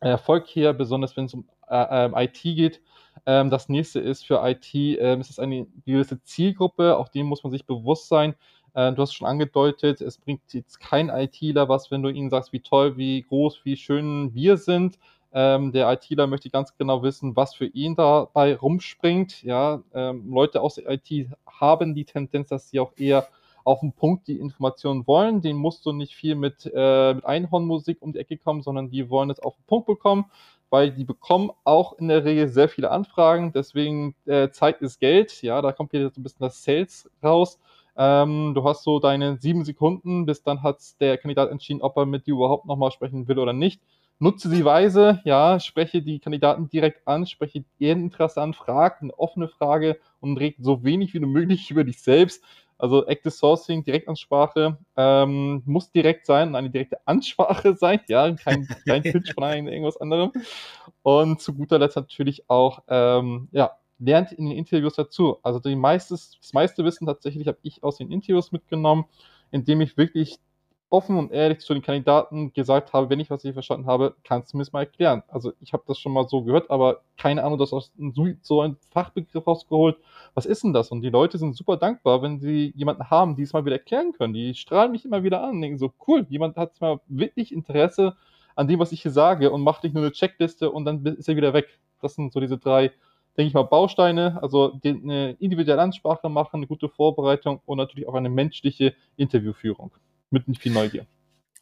Erfolg 0.00 0.48
hier, 0.48 0.72
besonders 0.72 1.16
wenn 1.16 1.26
es 1.26 1.34
um 1.34 1.48
äh, 1.68 2.06
äh, 2.06 2.24
IT 2.24 2.42
geht. 2.42 2.82
Ähm, 3.26 3.50
das 3.50 3.68
nächste 3.68 4.00
ist 4.00 4.26
für 4.26 4.40
IT, 4.44 4.74
ähm, 4.74 5.20
es 5.20 5.30
ist 5.30 5.40
eine 5.40 5.66
gewisse 5.86 6.22
Zielgruppe, 6.22 6.96
auch 6.96 7.08
dem 7.08 7.26
muss 7.26 7.42
man 7.42 7.52
sich 7.52 7.64
bewusst 7.66 8.08
sein. 8.08 8.34
Äh, 8.74 8.92
du 8.92 9.02
hast 9.02 9.14
schon 9.14 9.26
angedeutet, 9.26 10.00
es 10.00 10.18
bringt 10.18 10.42
jetzt 10.52 10.80
kein 10.80 11.08
ITler 11.08 11.68
was, 11.68 11.90
wenn 11.90 12.02
du 12.02 12.08
ihnen 12.10 12.30
sagst, 12.30 12.52
wie 12.52 12.60
toll, 12.60 12.96
wie 12.96 13.22
groß, 13.22 13.64
wie 13.64 13.76
schön 13.76 14.34
wir 14.34 14.56
sind. 14.56 14.98
Ähm, 15.32 15.72
der 15.72 15.90
ITler 15.92 16.26
möchte 16.26 16.50
ganz 16.50 16.76
genau 16.76 17.02
wissen, 17.02 17.34
was 17.36 17.54
für 17.54 17.66
ihn 17.66 17.96
dabei 17.96 18.54
rumspringt. 18.56 19.42
Ja, 19.42 19.82
ähm, 19.92 20.30
Leute 20.32 20.60
aus 20.60 20.76
der 20.76 20.88
IT 20.90 21.28
haben 21.46 21.94
die 21.94 22.04
Tendenz, 22.04 22.48
dass 22.48 22.68
sie 22.70 22.78
auch 22.80 22.92
eher 22.96 23.26
auf 23.64 23.80
den 23.80 23.92
Punkt 23.92 24.28
die 24.28 24.38
Informationen 24.38 25.06
wollen. 25.06 25.40
Den 25.40 25.56
musst 25.56 25.86
du 25.86 25.92
nicht 25.92 26.14
viel 26.14 26.34
mit, 26.34 26.70
äh, 26.72 27.14
mit 27.14 27.24
Einhornmusik 27.24 28.00
um 28.00 28.12
die 28.12 28.18
Ecke 28.18 28.36
kommen, 28.36 28.62
sondern 28.62 28.90
die 28.90 29.08
wollen 29.08 29.30
es 29.30 29.40
auf 29.40 29.56
den 29.56 29.64
Punkt 29.66 29.86
bekommen 29.86 30.26
weil 30.74 30.90
die 30.90 31.04
bekommen 31.04 31.52
auch 31.62 31.92
in 32.00 32.08
der 32.08 32.24
Regel 32.24 32.48
sehr 32.48 32.68
viele 32.68 32.90
Anfragen. 32.90 33.52
Deswegen 33.52 34.16
äh, 34.26 34.50
Zeit 34.50 34.80
ist 34.80 34.98
Geld. 34.98 35.40
Ja, 35.40 35.62
da 35.62 35.70
kommt 35.70 35.92
hier 35.92 36.10
so 36.10 36.20
ein 36.20 36.24
bisschen 36.24 36.40
das 36.40 36.64
Sales 36.64 37.08
raus. 37.22 37.60
Ähm, 37.96 38.54
du 38.54 38.64
hast 38.64 38.82
so 38.82 38.98
deine 38.98 39.36
sieben 39.38 39.64
Sekunden, 39.64 40.26
bis 40.26 40.42
dann 40.42 40.62
hat 40.62 40.78
der 41.00 41.16
Kandidat 41.18 41.50
entschieden, 41.50 41.82
ob 41.82 41.96
er 41.96 42.06
mit 42.06 42.26
dir 42.26 42.34
überhaupt 42.34 42.66
nochmal 42.66 42.90
sprechen 42.90 43.28
will 43.28 43.38
oder 43.38 43.52
nicht. 43.52 43.80
Nutze 44.20 44.48
sie 44.48 44.64
weise, 44.64 45.20
ja, 45.24 45.58
spreche 45.58 46.00
die 46.00 46.20
Kandidaten 46.20 46.68
direkt 46.68 47.06
an, 47.06 47.26
spreche 47.26 47.64
ihr 47.78 47.92
Interesse 47.92 48.40
an, 48.40 48.54
frag 48.54 49.02
eine 49.02 49.16
offene 49.18 49.48
Frage 49.48 49.98
und 50.20 50.38
reg 50.38 50.56
so 50.60 50.84
wenig 50.84 51.14
wie 51.14 51.20
möglich 51.20 51.70
über 51.70 51.84
dich 51.84 52.00
selbst. 52.00 52.42
Also 52.76 53.06
Active 53.06 53.30
Sourcing, 53.30 53.84
Direktansprache 53.84 54.78
ähm, 54.96 55.62
muss 55.64 55.92
direkt 55.92 56.26
sein 56.26 56.48
und 56.48 56.56
eine 56.56 56.70
direkte 56.70 56.98
Ansprache 57.06 57.76
sein, 57.78 58.00
ja, 58.08 58.32
kein, 58.32 58.66
kein 58.86 59.02
Pitch 59.02 59.32
von 59.34 59.44
irgendwas 59.44 59.96
anderem. 59.96 60.32
Und 61.02 61.40
zu 61.40 61.54
guter 61.54 61.78
Letzt 61.78 61.96
natürlich 61.96 62.48
auch, 62.50 62.82
ähm, 62.88 63.48
ja, 63.52 63.76
lernt 63.98 64.32
in 64.32 64.46
den 64.46 64.56
Interviews 64.56 64.94
dazu. 64.94 65.38
Also 65.42 65.58
die 65.58 65.76
meistes, 65.76 66.38
das 66.40 66.52
meiste 66.52 66.84
Wissen 66.84 67.06
tatsächlich 67.06 67.46
habe 67.46 67.58
ich 67.62 67.82
aus 67.82 67.98
den 67.98 68.10
Interviews 68.10 68.52
mitgenommen, 68.52 69.04
indem 69.50 69.80
ich 69.80 69.96
wirklich 69.96 70.38
offen 70.94 71.16
und 71.16 71.32
ehrlich 71.32 71.58
zu 71.58 71.74
den 71.74 71.82
Kandidaten 71.82 72.52
gesagt 72.52 72.92
habe, 72.92 73.10
wenn 73.10 73.18
ich 73.18 73.28
was 73.28 73.42
nicht 73.42 73.54
verstanden 73.54 73.86
habe, 73.86 74.14
kannst 74.22 74.52
du 74.52 74.56
mir 74.56 74.62
es 74.62 74.72
mal 74.72 74.80
erklären. 74.80 75.24
Also 75.26 75.52
ich 75.60 75.72
habe 75.72 75.82
das 75.88 75.98
schon 75.98 76.12
mal 76.12 76.28
so 76.28 76.42
gehört, 76.42 76.70
aber 76.70 77.00
keine 77.16 77.42
Ahnung, 77.42 77.58
das 77.58 77.72
aus 77.72 77.92
so 78.42 78.60
ein 78.60 78.76
Fachbegriff 78.90 79.46
rausgeholt. 79.46 79.96
Was 80.34 80.46
ist 80.46 80.62
denn 80.62 80.72
das? 80.72 80.90
Und 80.90 81.02
die 81.02 81.10
Leute 81.10 81.36
sind 81.36 81.56
super 81.56 81.76
dankbar, 81.76 82.22
wenn 82.22 82.38
sie 82.38 82.72
jemanden 82.76 83.10
haben, 83.10 83.34
die 83.34 83.42
es 83.42 83.52
mal 83.52 83.64
wieder 83.64 83.76
erklären 83.76 84.12
können. 84.12 84.34
Die 84.34 84.54
strahlen 84.54 84.92
mich 84.92 85.04
immer 85.04 85.24
wieder 85.24 85.42
an 85.42 85.56
und 85.56 85.62
denken 85.62 85.78
so, 85.78 85.92
cool, 86.06 86.26
jemand 86.28 86.56
hat 86.56 86.80
mal 86.80 87.00
wirklich 87.08 87.52
Interesse 87.52 88.14
an 88.54 88.68
dem, 88.68 88.78
was 88.78 88.92
ich 88.92 89.02
hier 89.02 89.10
sage 89.10 89.50
und 89.50 89.62
macht 89.62 89.82
nicht 89.82 89.94
nur 89.94 90.04
eine 90.04 90.12
Checkliste 90.12 90.70
und 90.70 90.84
dann 90.84 91.04
ist 91.04 91.28
er 91.28 91.34
wieder 91.34 91.54
weg. 91.54 91.80
Das 92.00 92.14
sind 92.14 92.32
so 92.32 92.38
diese 92.38 92.58
drei 92.58 92.92
denke 93.36 93.48
ich 93.48 93.54
mal, 93.54 93.62
Bausteine, 93.62 94.38
also 94.42 94.78
eine 94.84 95.32
individuelle 95.38 95.82
Ansprache 95.82 96.28
machen, 96.28 96.56
eine 96.56 96.66
gute 96.66 96.88
Vorbereitung 96.88 97.60
und 97.66 97.78
natürlich 97.78 98.08
auch 98.08 98.14
eine 98.14 98.30
menschliche 98.30 98.94
Interviewführung 99.16 99.90
mit 100.30 100.44
viel 100.58 100.72
Neugier. 100.72 101.06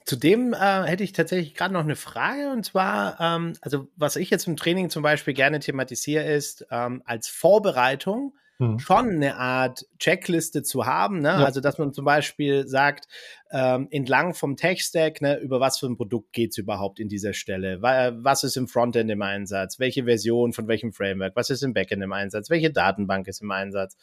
Zudem 0.04 0.52
äh, 0.52 0.82
hätte 0.84 1.04
ich 1.04 1.12
tatsächlich 1.12 1.54
gerade 1.54 1.72
noch 1.72 1.80
eine 1.80 1.96
Frage 1.96 2.50
und 2.50 2.64
zwar, 2.64 3.20
ähm, 3.20 3.54
also 3.60 3.86
was 3.96 4.16
ich 4.16 4.30
jetzt 4.30 4.48
im 4.48 4.56
Training 4.56 4.90
zum 4.90 5.02
Beispiel 5.02 5.34
gerne 5.34 5.60
thematisiere, 5.60 6.24
ist 6.24 6.66
ähm, 6.70 7.02
als 7.04 7.28
Vorbereitung 7.28 8.34
mhm. 8.62 8.78
schon 8.78 9.08
eine 9.10 9.36
Art 9.36 9.86
Checkliste 9.98 10.62
zu 10.62 10.86
haben. 10.86 11.20
Ne? 11.20 11.28
Ja. 11.28 11.44
Also, 11.44 11.60
dass 11.60 11.78
man 11.78 11.92
zum 11.92 12.04
Beispiel 12.04 12.66
sagt, 12.66 13.06
ähm, 13.50 13.88
entlang 13.90 14.32
vom 14.32 14.56
Tech-Stack, 14.56 15.20
ne, 15.20 15.38
über 15.38 15.60
was 15.60 15.78
für 15.78 15.86
ein 15.86 15.96
Produkt 15.96 16.32
geht 16.32 16.52
es 16.52 16.58
überhaupt 16.58 16.98
in 16.98 17.08
dieser 17.08 17.34
Stelle? 17.34 17.82
Was 17.82 18.44
ist 18.44 18.56
im 18.56 18.66
Frontend 18.66 19.10
im 19.10 19.20
Einsatz? 19.20 19.78
Welche 19.78 20.04
Version 20.04 20.54
von 20.54 20.68
welchem 20.68 20.92
Framework? 20.92 21.36
Was 21.36 21.50
ist 21.50 21.62
im 21.62 21.74
Backend 21.74 22.02
im 22.02 22.12
Einsatz? 22.12 22.48
Welche 22.48 22.70
Datenbank 22.70 23.28
ist 23.28 23.42
im 23.42 23.50
Einsatz? 23.50 23.96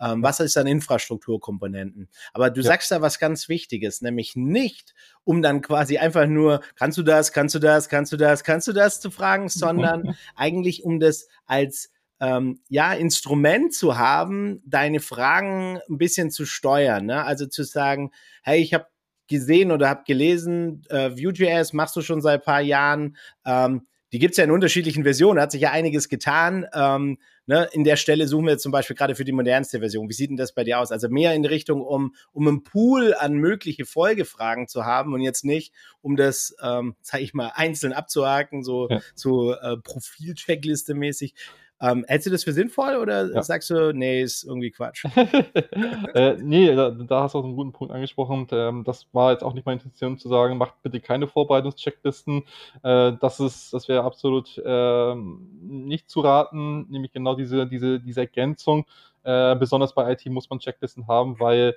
Ähm, 0.00 0.22
was 0.24 0.40
ist 0.40 0.56
an 0.58 0.66
Infrastrukturkomponenten? 0.66 2.08
Aber 2.32 2.50
du 2.50 2.62
ja. 2.62 2.66
sagst 2.66 2.90
da 2.90 3.00
was 3.00 3.20
ganz 3.20 3.48
Wichtiges, 3.48 4.02
nämlich 4.02 4.34
nicht, 4.34 4.94
um 5.22 5.40
dann 5.40 5.62
quasi 5.62 5.98
einfach 5.98 6.26
nur, 6.26 6.60
kannst 6.74 6.98
du 6.98 7.04
das, 7.04 7.32
kannst 7.32 7.54
du 7.54 7.60
das, 7.60 7.88
kannst 7.88 8.12
du 8.12 8.16
das, 8.16 8.42
kannst 8.42 8.66
du 8.66 8.72
das 8.72 9.00
zu 9.00 9.12
fragen, 9.12 9.48
sondern 9.48 10.16
eigentlich 10.34 10.82
um 10.82 10.98
das 10.98 11.28
als 11.46 11.90
ähm, 12.20 12.60
ja, 12.68 12.92
Instrument 12.92 13.74
zu 13.74 13.98
haben, 13.98 14.62
deine 14.64 15.00
Fragen 15.00 15.80
ein 15.88 15.98
bisschen 15.98 16.30
zu 16.30 16.46
steuern. 16.46 17.06
Ne? 17.06 17.24
Also 17.24 17.46
zu 17.46 17.62
sagen, 17.62 18.10
hey, 18.42 18.60
ich 18.60 18.74
habe 18.74 18.86
gesehen 19.28 19.72
oder 19.72 19.88
habe 19.88 20.04
gelesen, 20.06 20.82
äh, 20.88 21.10
Vue.js 21.10 21.72
machst 21.72 21.96
du 21.96 22.02
schon 22.02 22.20
seit 22.20 22.44
paar 22.44 22.60
Jahren. 22.60 23.16
Ähm, 23.44 23.86
die 24.12 24.20
gibt's 24.20 24.36
ja 24.36 24.44
in 24.44 24.52
unterschiedlichen 24.52 25.02
Versionen, 25.02 25.40
hat 25.40 25.50
sich 25.50 25.62
ja 25.62 25.72
einiges 25.72 26.08
getan. 26.08 26.64
Ähm, 26.72 27.18
ne, 27.46 27.68
in 27.72 27.82
der 27.82 27.96
Stelle 27.96 28.28
suchen 28.28 28.44
wir 28.44 28.52
jetzt 28.52 28.62
zum 28.62 28.70
Beispiel 28.70 28.94
gerade 28.94 29.16
für 29.16 29.24
die 29.24 29.32
modernste 29.32 29.80
Version. 29.80 30.08
Wie 30.08 30.12
sieht 30.12 30.30
denn 30.30 30.36
das 30.36 30.54
bei 30.54 30.62
dir 30.62 30.78
aus? 30.78 30.92
Also 30.92 31.08
mehr 31.08 31.34
in 31.34 31.44
Richtung, 31.44 31.82
um, 31.82 32.14
um 32.32 32.46
einen 32.46 32.62
Pool 32.62 33.14
an 33.14 33.34
mögliche 33.34 33.84
Folgefragen 33.84 34.68
zu 34.68 34.84
haben 34.84 35.12
und 35.12 35.22
jetzt 35.22 35.44
nicht, 35.44 35.74
um 36.02 36.16
das, 36.16 36.54
ähm, 36.62 36.94
sag 37.02 37.20
ich 37.20 37.34
mal, 37.34 37.52
einzeln 37.54 37.92
abzuhaken, 37.92 38.62
so, 38.62 38.88
ja. 38.88 39.00
so 39.16 39.52
äh, 39.54 39.76
Profil-Checkliste 39.78 40.94
mäßig. 40.94 41.34
Ähm, 41.80 42.04
hältst 42.08 42.26
du 42.26 42.30
das 42.30 42.44
für 42.44 42.52
sinnvoll 42.52 42.96
oder 42.96 43.30
ja. 43.30 43.42
sagst 43.42 43.68
du, 43.68 43.92
nee, 43.92 44.22
ist 44.22 44.44
irgendwie 44.44 44.70
Quatsch? 44.70 45.04
äh, 46.14 46.36
nee, 46.40 46.74
da, 46.74 46.90
da, 46.90 47.22
hast 47.22 47.34
du 47.34 47.38
auch 47.38 47.44
einen 47.44 47.56
guten 47.56 47.72
Punkt 47.72 47.92
angesprochen. 47.92 48.46
Ähm, 48.50 48.82
das 48.84 49.06
war 49.12 49.32
jetzt 49.32 49.44
auch 49.44 49.52
nicht 49.52 49.66
meine 49.66 49.80
Intention 49.80 50.18
zu 50.18 50.28
sagen, 50.28 50.56
macht 50.56 50.82
bitte 50.82 51.00
keine 51.00 51.26
Vorbereitungschecklisten. 51.26 52.44
Äh, 52.82 53.12
das 53.20 53.40
ist, 53.40 53.74
das 53.74 53.88
wäre 53.88 54.04
absolut 54.04 54.56
äh, 54.64 55.14
nicht 55.14 56.08
zu 56.08 56.20
raten, 56.20 56.86
nämlich 56.90 57.12
genau 57.12 57.34
diese, 57.34 57.66
diese, 57.66 58.00
diese 58.00 58.20
Ergänzung. 58.20 58.86
Äh, 59.22 59.54
besonders 59.56 59.94
bei 59.94 60.10
IT 60.12 60.24
muss 60.26 60.48
man 60.48 60.60
Checklisten 60.60 61.08
haben, 61.08 61.38
weil 61.40 61.76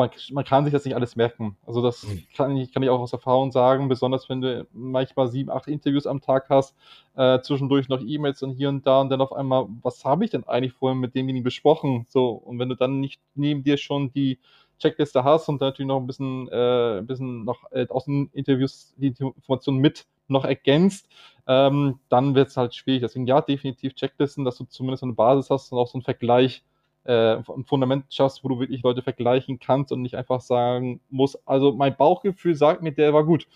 man, 0.00 0.10
man 0.32 0.44
kann 0.44 0.64
sich 0.64 0.72
das 0.72 0.84
nicht 0.84 0.94
alles 0.94 1.14
merken. 1.14 1.56
Also 1.66 1.82
das 1.82 2.04
mhm. 2.04 2.22
kann 2.34 2.56
ich, 2.56 2.72
kann 2.72 2.82
ich 2.82 2.88
auch 2.88 3.00
aus 3.00 3.12
Erfahrung 3.12 3.52
sagen, 3.52 3.88
besonders 3.88 4.28
wenn 4.28 4.40
du 4.40 4.66
manchmal 4.72 5.28
sieben, 5.28 5.50
acht 5.50 5.68
Interviews 5.68 6.06
am 6.06 6.20
Tag 6.20 6.48
hast, 6.48 6.74
äh, 7.16 7.40
zwischendurch 7.40 7.88
noch 7.88 8.00
E-Mails 8.00 8.42
und 8.42 8.52
hier 8.52 8.70
und 8.70 8.86
da 8.86 9.00
und 9.02 9.10
dann 9.10 9.20
auf 9.20 9.32
einmal, 9.32 9.66
was 9.82 10.04
habe 10.04 10.24
ich 10.24 10.30
denn 10.30 10.44
eigentlich 10.44 10.72
vorhin 10.72 11.00
mit 11.00 11.14
demjenigen 11.14 11.44
besprochen? 11.44 12.06
So, 12.08 12.30
und 12.30 12.58
wenn 12.58 12.70
du 12.70 12.76
dann 12.76 13.00
nicht 13.00 13.20
neben 13.34 13.62
dir 13.62 13.76
schon 13.76 14.12
die 14.12 14.38
Checkliste 14.78 15.22
hast 15.22 15.48
und 15.48 15.60
natürlich 15.60 15.88
noch 15.88 16.00
ein 16.00 16.06
bisschen, 16.06 16.48
äh, 16.48 16.98
ein 16.98 17.06
bisschen 17.06 17.44
noch 17.44 17.70
äh, 17.70 17.86
aus 17.90 18.06
den 18.06 18.30
Interviews 18.32 18.94
die 18.96 19.08
Informationen 19.08 19.78
mit 19.78 20.06
noch 20.28 20.44
ergänzt, 20.44 21.08
ähm, 21.46 21.98
dann 22.08 22.34
wird 22.34 22.48
es 22.48 22.56
halt 22.56 22.74
schwierig. 22.74 23.02
Deswegen 23.02 23.26
ja, 23.26 23.42
definitiv 23.42 23.94
Checklisten, 23.94 24.44
dass 24.44 24.56
du 24.56 24.64
zumindest 24.64 25.02
eine 25.02 25.12
Basis 25.12 25.50
hast 25.50 25.72
und 25.72 25.78
auch 25.78 25.88
so 25.88 25.98
einen 25.98 26.04
Vergleich 26.04 26.62
äh, 27.04 27.36
ein 27.36 27.64
Fundament 27.64 28.06
schaffst, 28.10 28.44
wo 28.44 28.48
du 28.48 28.60
wirklich 28.60 28.82
Leute 28.82 29.02
vergleichen 29.02 29.58
kannst 29.58 29.92
und 29.92 30.02
nicht 30.02 30.16
einfach 30.16 30.40
sagen 30.40 31.00
musst, 31.10 31.38
also 31.46 31.72
mein 31.72 31.96
Bauchgefühl 31.96 32.54
sagt 32.54 32.82
mir, 32.82 32.92
der 32.92 33.12
war 33.14 33.24
gut. 33.24 33.46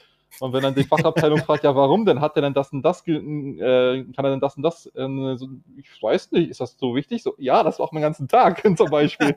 Und 0.40 0.52
wenn 0.52 0.62
dann 0.62 0.74
die 0.74 0.84
Fachabteilung 0.84 1.38
fragt, 1.44 1.64
ja, 1.64 1.74
warum 1.74 2.04
denn? 2.04 2.20
Hat 2.20 2.36
er 2.36 2.42
denn 2.42 2.54
das 2.54 2.72
und 2.72 2.82
das, 2.82 3.06
äh, 3.06 4.04
kann 4.04 4.24
er 4.24 4.30
denn 4.30 4.40
das 4.40 4.56
und 4.56 4.62
das? 4.62 4.86
Äh, 4.86 5.36
so, 5.36 5.48
ich 5.76 6.02
weiß 6.02 6.32
nicht, 6.32 6.50
ist 6.50 6.60
das 6.60 6.76
so 6.78 6.94
wichtig? 6.94 7.22
So, 7.22 7.34
ja, 7.38 7.62
das 7.62 7.78
war 7.78 7.86
auch 7.86 7.92
meinen 7.92 8.02
ganzen 8.02 8.28
Tag 8.28 8.62
zum 8.76 8.90
Beispiel. 8.90 9.36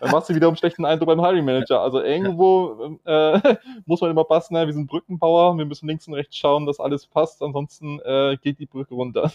dann 0.00 0.10
machst 0.10 0.28
du 0.28 0.34
wieder 0.34 0.48
einen 0.48 0.56
schlechten 0.56 0.84
Eindruck 0.84 1.08
beim 1.08 1.24
Hiring 1.24 1.44
Manager. 1.44 1.80
Also 1.80 2.00
irgendwo 2.00 2.98
äh, 3.04 3.56
muss 3.86 4.00
man 4.00 4.10
immer 4.10 4.24
passen, 4.24 4.54
ne? 4.54 4.66
wir 4.66 4.74
sind 4.74 4.86
Brückenbauer, 4.86 5.56
wir 5.56 5.64
müssen 5.64 5.88
links 5.88 6.06
und 6.06 6.14
rechts 6.14 6.36
schauen, 6.36 6.66
dass 6.66 6.80
alles 6.80 7.06
passt, 7.06 7.42
ansonsten 7.42 8.00
äh, 8.00 8.36
geht 8.36 8.58
die 8.58 8.66
Brücke 8.66 8.94
runter. 8.94 9.30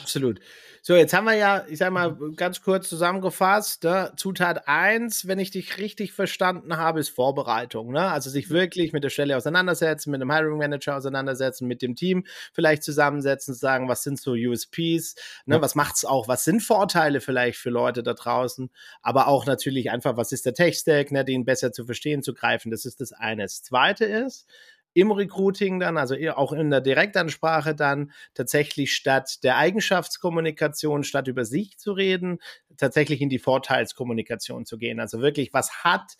Absolut. 0.00 0.40
So, 0.82 0.94
jetzt 0.94 1.12
haben 1.12 1.26
wir 1.26 1.34
ja, 1.34 1.64
ich 1.68 1.78
sag 1.78 1.92
mal, 1.92 2.16
ganz 2.36 2.62
kurz 2.62 2.88
zusammengefasst, 2.88 3.84
ne? 3.84 4.12
Zutat 4.16 4.66
1, 4.66 5.26
wenn 5.28 5.38
ich 5.38 5.50
dich 5.50 5.76
richtig 5.76 6.12
verstanden 6.12 6.78
habe, 6.78 7.00
ist 7.00 7.10
Vorbereitung. 7.10 7.92
Ne? 7.92 8.00
Also 8.00 8.30
sich 8.30 8.48
wirklich 8.48 8.94
mit 8.94 9.04
der 9.04 9.10
Stelle 9.10 9.36
auseinandersetzen, 9.36 10.10
mit 10.10 10.22
dem 10.22 10.32
Hiring 10.32 10.56
Manager 10.56 10.96
auseinandersetzen, 10.96 11.66
mit 11.66 11.82
dem 11.82 11.96
Team 11.96 12.24
vielleicht 12.54 12.82
zusammensetzen, 12.82 13.52
sagen, 13.54 13.88
was 13.88 14.02
sind 14.02 14.18
so 14.18 14.32
USPs, 14.32 15.16
ne? 15.44 15.56
Ja. 15.56 15.60
was 15.60 15.74
macht's 15.74 16.06
auch, 16.06 16.28
was 16.28 16.44
sind 16.44 16.62
Vorteile 16.62 17.20
vielleicht 17.20 17.58
für 17.58 17.70
Leute 17.70 18.02
da 18.02 18.14
draußen, 18.14 18.70
aber 19.02 19.28
auch 19.28 19.44
natürlich 19.44 19.90
einfach, 19.90 20.16
was 20.16 20.32
ist 20.32 20.46
der 20.46 20.54
Tech-Stack, 20.54 21.12
ne? 21.12 21.24
den 21.26 21.44
besser 21.44 21.72
zu 21.72 21.84
verstehen, 21.84 22.22
zu 22.22 22.32
greifen. 22.32 22.70
Das 22.70 22.86
ist 22.86 23.00
das 23.02 23.12
eine. 23.12 23.42
Das 23.42 23.62
zweite 23.62 24.06
ist, 24.06 24.46
im 24.92 25.12
Recruiting 25.12 25.80
dann, 25.80 25.96
also 25.96 26.16
auch 26.34 26.52
in 26.52 26.70
der 26.70 26.80
Direktansprache 26.80 27.74
dann 27.74 28.12
tatsächlich 28.34 28.92
statt 28.92 29.44
der 29.44 29.56
Eigenschaftskommunikation, 29.56 31.04
statt 31.04 31.28
über 31.28 31.44
sich 31.44 31.78
zu 31.78 31.92
reden, 31.92 32.38
tatsächlich 32.76 33.20
in 33.20 33.28
die 33.28 33.38
Vorteilskommunikation 33.38 34.66
zu 34.66 34.78
gehen. 34.78 35.00
Also 35.00 35.20
wirklich, 35.20 35.52
was 35.52 35.84
hat 35.84 36.16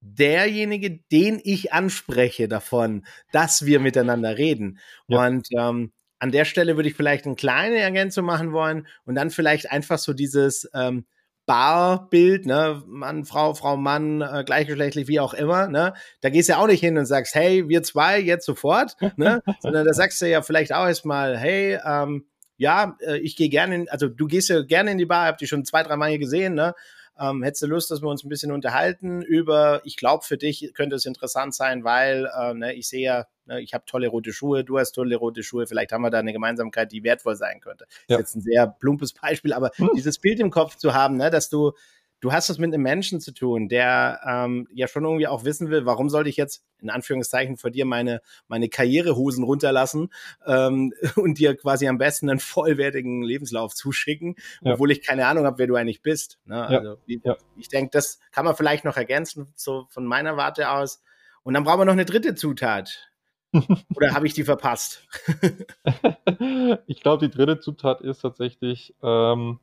derjenige, 0.00 0.98
den 1.12 1.40
ich 1.42 1.72
anspreche 1.72 2.48
davon, 2.48 3.04
dass 3.32 3.66
wir 3.66 3.80
miteinander 3.80 4.38
reden? 4.38 4.78
Ja. 5.08 5.26
Und 5.26 5.48
ähm, 5.56 5.92
an 6.18 6.32
der 6.32 6.44
Stelle 6.44 6.76
würde 6.76 6.88
ich 6.88 6.94
vielleicht 6.94 7.26
eine 7.26 7.34
kleine 7.34 7.78
Ergänzung 7.78 8.24
machen 8.24 8.52
wollen 8.52 8.86
und 9.04 9.14
dann 9.14 9.30
vielleicht 9.30 9.70
einfach 9.70 9.98
so 9.98 10.14
dieses 10.14 10.68
ähm, 10.74 11.06
Barbild, 11.46 12.44
ne, 12.44 12.82
Mann, 12.86 13.24
Frau, 13.24 13.54
Frau, 13.54 13.76
Mann, 13.76 14.20
äh, 14.20 14.42
gleichgeschlechtlich, 14.44 15.06
wie 15.06 15.20
auch 15.20 15.32
immer, 15.32 15.68
ne, 15.68 15.94
da 16.20 16.28
gehst 16.28 16.48
du 16.48 16.54
ja 16.54 16.58
auch 16.58 16.66
nicht 16.66 16.80
hin 16.80 16.98
und 16.98 17.06
sagst, 17.06 17.34
hey, 17.34 17.68
wir 17.68 17.82
zwei 17.84 18.20
jetzt 18.20 18.44
sofort, 18.44 18.96
ne, 19.16 19.42
sondern 19.60 19.86
da 19.86 19.94
sagst 19.94 20.20
du 20.20 20.28
ja 20.28 20.42
vielleicht 20.42 20.74
auch 20.74 20.86
erstmal, 20.86 21.38
hey, 21.38 21.78
ähm, 21.84 22.26
ja, 22.56 22.96
äh, 23.00 23.18
ich 23.18 23.36
gehe 23.36 23.48
gerne, 23.48 23.74
in, 23.76 23.88
also 23.88 24.08
du 24.08 24.26
gehst 24.26 24.48
ja 24.48 24.62
gerne 24.62 24.90
in 24.90 24.98
die 24.98 25.06
Bar, 25.06 25.26
habt 25.26 25.40
ihr 25.40 25.48
schon 25.48 25.64
zwei, 25.64 25.82
drei 25.84 25.96
Mal 25.96 26.10
hier 26.10 26.18
gesehen, 26.18 26.54
ne, 26.54 26.74
ähm, 27.18 27.42
hättest 27.42 27.62
du 27.62 27.66
Lust, 27.66 27.90
dass 27.90 28.02
wir 28.02 28.08
uns 28.08 28.24
ein 28.24 28.28
bisschen 28.28 28.52
unterhalten 28.52 29.22
über, 29.22 29.80
ich 29.84 29.96
glaube, 29.96 30.24
für 30.24 30.36
dich 30.36 30.72
könnte 30.74 30.96
es 30.96 31.06
interessant 31.06 31.54
sein, 31.54 31.84
weil 31.84 32.30
äh, 32.38 32.54
ne, 32.54 32.74
ich 32.74 32.88
sehe 32.88 33.04
ja, 33.04 33.26
ne, 33.46 33.60
ich 33.60 33.74
habe 33.74 33.84
tolle 33.86 34.08
rote 34.08 34.32
Schuhe, 34.32 34.64
du 34.64 34.78
hast 34.78 34.92
tolle 34.92 35.16
rote 35.16 35.42
Schuhe, 35.42 35.66
vielleicht 35.66 35.92
haben 35.92 36.02
wir 36.02 36.10
da 36.10 36.18
eine 36.18 36.32
Gemeinsamkeit, 36.32 36.92
die 36.92 37.04
wertvoll 37.04 37.36
sein 37.36 37.60
könnte. 37.60 37.86
Ja. 38.08 38.16
Das 38.16 38.28
ist 38.30 38.34
jetzt 38.34 38.36
ein 38.36 38.42
sehr 38.42 38.66
plumpes 38.66 39.14
Beispiel, 39.14 39.52
aber 39.52 39.70
hm. 39.76 39.90
dieses 39.94 40.18
Bild 40.18 40.40
im 40.40 40.50
Kopf 40.50 40.76
zu 40.76 40.94
haben, 40.94 41.16
ne, 41.16 41.30
dass 41.30 41.48
du 41.48 41.72
du 42.20 42.32
hast 42.32 42.48
es 42.50 42.58
mit 42.58 42.72
einem 42.72 42.82
Menschen 42.82 43.20
zu 43.20 43.32
tun, 43.32 43.68
der 43.68 44.20
ähm, 44.26 44.68
ja 44.72 44.88
schon 44.88 45.04
irgendwie 45.04 45.26
auch 45.26 45.44
wissen 45.44 45.70
will, 45.70 45.86
warum 45.86 46.08
sollte 46.08 46.30
ich 46.30 46.36
jetzt 46.36 46.64
in 46.80 46.90
Anführungszeichen 46.90 47.56
vor 47.56 47.70
dir 47.70 47.84
meine, 47.84 48.20
meine 48.48 48.68
Karrierehosen 48.68 49.44
runterlassen 49.44 50.10
ähm, 50.46 50.92
und 51.16 51.38
dir 51.38 51.56
quasi 51.56 51.88
am 51.88 51.98
besten 51.98 52.30
einen 52.30 52.40
vollwertigen 52.40 53.22
Lebenslauf 53.22 53.74
zuschicken, 53.74 54.36
ja. 54.62 54.72
obwohl 54.72 54.90
ich 54.90 55.02
keine 55.02 55.26
Ahnung 55.26 55.44
habe, 55.44 55.58
wer 55.58 55.66
du 55.66 55.76
eigentlich 55.76 56.02
bist. 56.02 56.38
Ne? 56.44 56.66
Also, 56.66 56.98
ja. 57.06 57.18
Ja. 57.24 57.36
Ich 57.56 57.68
denke, 57.68 57.90
das 57.92 58.18
kann 58.32 58.44
man 58.44 58.56
vielleicht 58.56 58.84
noch 58.84 58.96
ergänzen, 58.96 59.48
so 59.54 59.86
von 59.90 60.06
meiner 60.06 60.36
Warte 60.36 60.70
aus. 60.70 61.02
Und 61.42 61.54
dann 61.54 61.64
brauchen 61.64 61.80
wir 61.80 61.84
noch 61.84 61.92
eine 61.92 62.04
dritte 62.04 62.34
Zutat. 62.34 63.10
Oder 63.94 64.12
habe 64.12 64.26
ich 64.26 64.34
die 64.34 64.44
verpasst? 64.44 65.06
ich 66.86 67.00
glaube, 67.00 67.28
die 67.28 67.34
dritte 67.34 67.60
Zutat 67.60 68.00
ist 68.00 68.20
tatsächlich 68.20 68.94
ähm, 69.02 69.60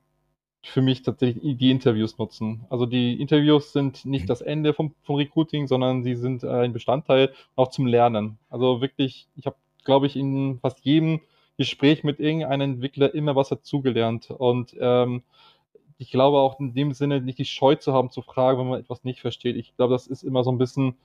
für 0.64 0.82
mich 0.82 1.04
tatsächlich 1.04 1.58
die 1.58 1.72
Interviews 1.72 2.18
nutzen. 2.18 2.66
Also 2.70 2.86
die 2.86 3.20
Interviews 3.20 3.74
sind 3.74 4.06
nicht 4.06 4.30
das 4.30 4.42
Ende 4.42 4.74
vom, 4.74 4.96
vom 5.04 5.18
Recruiting, 5.18 5.68
sondern 5.68 6.04
sie 6.04 6.16
sind 6.16 6.44
ein 6.46 6.72
Bestandteil 6.72 7.34
auch 7.56 7.70
zum 7.70 7.86
Lernen. 7.86 8.38
Also 8.50 8.82
wirklich, 8.82 9.28
ich 9.36 9.46
habe, 9.46 9.58
glaube 9.84 10.08
ich, 10.08 10.16
in 10.16 10.60
fast 10.62 10.80
jedem 10.86 11.20
Gespräch 11.58 12.04
mit 12.04 12.20
irgendeinem 12.20 12.74
Entwickler 12.74 13.14
immer 13.14 13.36
was 13.36 13.50
dazugelernt. 13.50 14.32
Und 14.32 14.76
ähm, 14.80 15.24
ich 15.98 16.12
glaube 16.12 16.38
auch 16.38 16.60
in 16.60 16.74
dem 16.74 16.94
Sinne 16.94 17.22
nicht 17.22 17.40
die 17.40 17.46
Scheu 17.46 17.76
zu 17.76 17.94
haben 17.94 18.10
zu 18.10 18.22
fragen, 18.22 18.60
wenn 18.60 18.70
man 18.70 18.80
etwas 18.80 19.04
nicht 19.04 19.20
versteht. 19.20 19.58
Ich 19.58 19.76
glaube, 19.76 19.94
das 19.94 20.08
ist 20.08 20.24
immer 20.24 20.44
so 20.44 20.52
ein 20.52 20.58
bisschen 20.58 20.96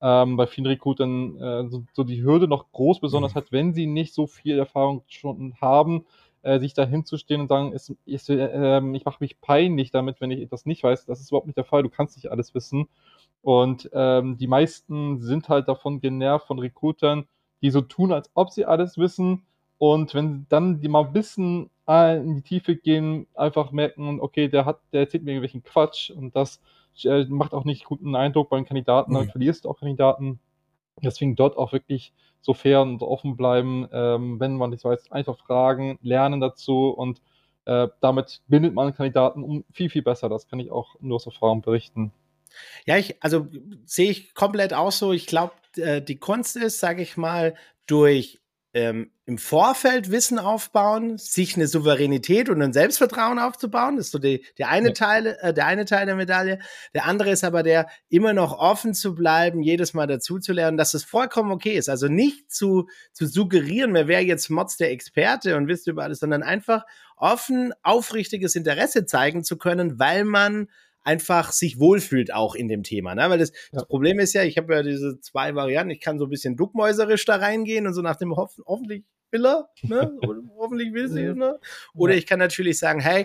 ähm, 0.00 0.36
bei 0.36 0.46
vielen 0.46 0.66
Recruitern 0.66 1.36
äh, 1.40 1.68
so, 1.68 1.84
so, 1.92 2.04
die 2.04 2.22
Hürde 2.22 2.46
noch 2.46 2.70
groß, 2.70 3.00
besonders 3.00 3.32
mhm. 3.32 3.36
halt, 3.36 3.52
wenn 3.52 3.74
sie 3.74 3.86
nicht 3.86 4.14
so 4.14 4.28
viel 4.28 4.58
Erfahrung 4.58 5.02
schon 5.08 5.54
haben, 5.60 6.06
äh, 6.48 6.58
sich 6.60 6.74
da 6.74 6.84
hinzustehen 6.86 7.42
und 7.42 7.48
sagen, 7.48 7.72
ist, 7.72 7.94
ist, 8.06 8.30
äh, 8.30 8.80
ich 8.92 9.04
mache 9.04 9.18
mich 9.20 9.40
peinlich 9.40 9.90
damit, 9.90 10.20
wenn 10.20 10.30
ich 10.30 10.40
etwas 10.40 10.66
nicht 10.66 10.82
weiß. 10.82 11.06
Das 11.06 11.20
ist 11.20 11.30
überhaupt 11.30 11.46
nicht 11.46 11.56
der 11.58 11.64
Fall. 11.64 11.82
Du 11.82 11.90
kannst 11.90 12.16
nicht 12.16 12.30
alles 12.30 12.54
wissen. 12.54 12.88
Und 13.42 13.90
ähm, 13.92 14.36
die 14.38 14.46
meisten 14.48 15.20
sind 15.20 15.48
halt 15.48 15.68
davon 15.68 16.00
genervt 16.00 16.46
von 16.46 16.58
Recruitern, 16.58 17.26
die 17.62 17.70
so 17.70 17.80
tun, 17.82 18.12
als 18.12 18.30
ob 18.34 18.50
sie 18.50 18.64
alles 18.64 18.98
wissen, 18.98 19.44
Und 19.78 20.12
wenn 20.14 20.46
dann 20.48 20.80
die 20.80 20.88
mal 20.88 21.04
ein 21.04 21.12
bisschen 21.12 21.70
in 21.86 22.36
die 22.36 22.42
Tiefe 22.42 22.76
gehen, 22.76 23.26
einfach 23.34 23.72
merken, 23.72 24.20
okay, 24.20 24.48
der 24.48 24.66
hat, 24.66 24.80
der 24.92 25.00
erzählt 25.02 25.24
mir 25.24 25.30
irgendwelchen 25.32 25.62
Quatsch 25.62 26.10
und 26.10 26.36
das 26.36 26.60
äh, 27.04 27.24
macht 27.24 27.54
auch 27.54 27.64
nicht 27.64 27.86
guten 27.86 28.14
Eindruck 28.14 28.50
bei 28.50 28.58
den 28.58 28.66
Kandidaten, 28.66 29.14
dann 29.14 29.30
verlierst 29.30 29.64
du 29.64 29.70
auch 29.70 29.78
Kandidaten. 29.78 30.38
Deswegen 31.02 31.34
dort 31.36 31.56
auch 31.56 31.72
wirklich 31.72 32.12
so 32.40 32.54
fair 32.54 32.82
und 32.82 33.02
offen 33.02 33.36
bleiben, 33.36 33.88
ähm, 33.92 34.40
wenn 34.40 34.56
man 34.56 34.70
nicht 34.70 34.84
weiß, 34.84 35.10
einfach 35.12 35.38
fragen, 35.38 35.98
lernen 36.02 36.40
dazu 36.40 36.88
und 36.88 37.20
äh, 37.64 37.88
damit 38.00 38.40
bindet 38.48 38.74
man 38.74 38.94
Kandidaten 38.94 39.42
um 39.42 39.64
viel, 39.72 39.90
viel 39.90 40.02
besser. 40.02 40.28
Das 40.28 40.48
kann 40.48 40.58
ich 40.58 40.70
auch 40.70 40.96
nur 41.00 41.16
aus 41.16 41.26
Erfahrung 41.26 41.60
berichten. 41.60 42.12
Ja, 42.86 42.96
ich, 42.96 43.22
also 43.22 43.46
sehe 43.84 44.10
ich 44.10 44.34
komplett 44.34 44.72
auch 44.72 44.92
so. 44.92 45.12
Ich 45.12 45.26
glaube, 45.26 45.52
äh, 45.76 46.00
die 46.00 46.18
Kunst 46.18 46.56
ist, 46.56 46.80
sage 46.80 47.02
ich 47.02 47.16
mal, 47.16 47.54
durch 47.86 48.40
ähm, 48.78 49.10
im 49.26 49.38
Vorfeld 49.38 50.12
Wissen 50.12 50.38
aufbauen, 50.38 51.18
sich 51.18 51.56
eine 51.56 51.66
Souveränität 51.66 52.48
und 52.48 52.62
ein 52.62 52.72
Selbstvertrauen 52.72 53.40
aufzubauen. 53.40 53.96
Das 53.96 54.06
ist 54.06 54.12
so 54.12 54.20
die, 54.20 54.44
der, 54.56 54.68
eine 54.68 54.88
ja. 54.88 54.94
Teil, 54.94 55.36
äh, 55.40 55.52
der 55.52 55.66
eine 55.66 55.84
Teil 55.84 56.06
der 56.06 56.14
Medaille. 56.14 56.60
Der 56.94 57.06
andere 57.06 57.30
ist 57.30 57.42
aber 57.42 57.64
der, 57.64 57.88
immer 58.08 58.32
noch 58.34 58.56
offen 58.56 58.94
zu 58.94 59.16
bleiben, 59.16 59.62
jedes 59.62 59.94
Mal 59.94 60.06
dazuzulernen, 60.06 60.78
dass 60.78 60.94
es 60.94 61.02
vollkommen 61.02 61.50
okay 61.50 61.76
ist. 61.76 61.88
Also 61.88 62.06
nicht 62.06 62.52
zu, 62.52 62.88
zu 63.12 63.26
suggerieren, 63.26 63.94
wer 63.94 64.06
wäre 64.06 64.22
jetzt 64.22 64.48
Mods 64.48 64.76
der 64.76 64.92
Experte 64.92 65.56
und 65.56 65.66
wisst 65.66 65.88
über 65.88 66.04
alles, 66.04 66.20
sondern 66.20 66.44
einfach 66.44 66.84
offen, 67.16 67.72
aufrichtiges 67.82 68.54
Interesse 68.54 69.06
zeigen 69.06 69.42
zu 69.42 69.58
können, 69.58 69.98
weil 69.98 70.24
man 70.24 70.68
einfach 71.08 71.52
sich 71.52 71.80
wohlfühlt 71.80 72.34
auch 72.34 72.54
in 72.54 72.68
dem 72.68 72.82
Thema. 72.82 73.14
Ne? 73.14 73.30
Weil 73.30 73.38
das, 73.38 73.52
das 73.72 73.86
Problem 73.86 74.18
ist 74.18 74.34
ja, 74.34 74.42
ich 74.42 74.58
habe 74.58 74.74
ja 74.74 74.82
diese 74.82 75.18
zwei 75.20 75.54
Varianten, 75.54 75.90
ich 75.90 76.00
kann 76.00 76.18
so 76.18 76.26
ein 76.26 76.30
bisschen 76.30 76.54
duckmäuserisch 76.54 77.24
da 77.24 77.36
reingehen 77.36 77.86
und 77.86 77.94
so 77.94 78.02
nach 78.02 78.16
dem 78.16 78.36
Hoffen, 78.36 78.62
hoffentlich 78.66 79.04
will 79.30 79.46
er, 79.46 79.70
ne? 79.82 80.12
hoffentlich 80.58 80.92
will 80.92 81.08
sie, 81.08 81.32
ne? 81.32 81.58
Oder 81.94 82.14
ich 82.14 82.26
kann 82.26 82.38
natürlich 82.38 82.78
sagen, 82.78 83.00
hey, 83.00 83.24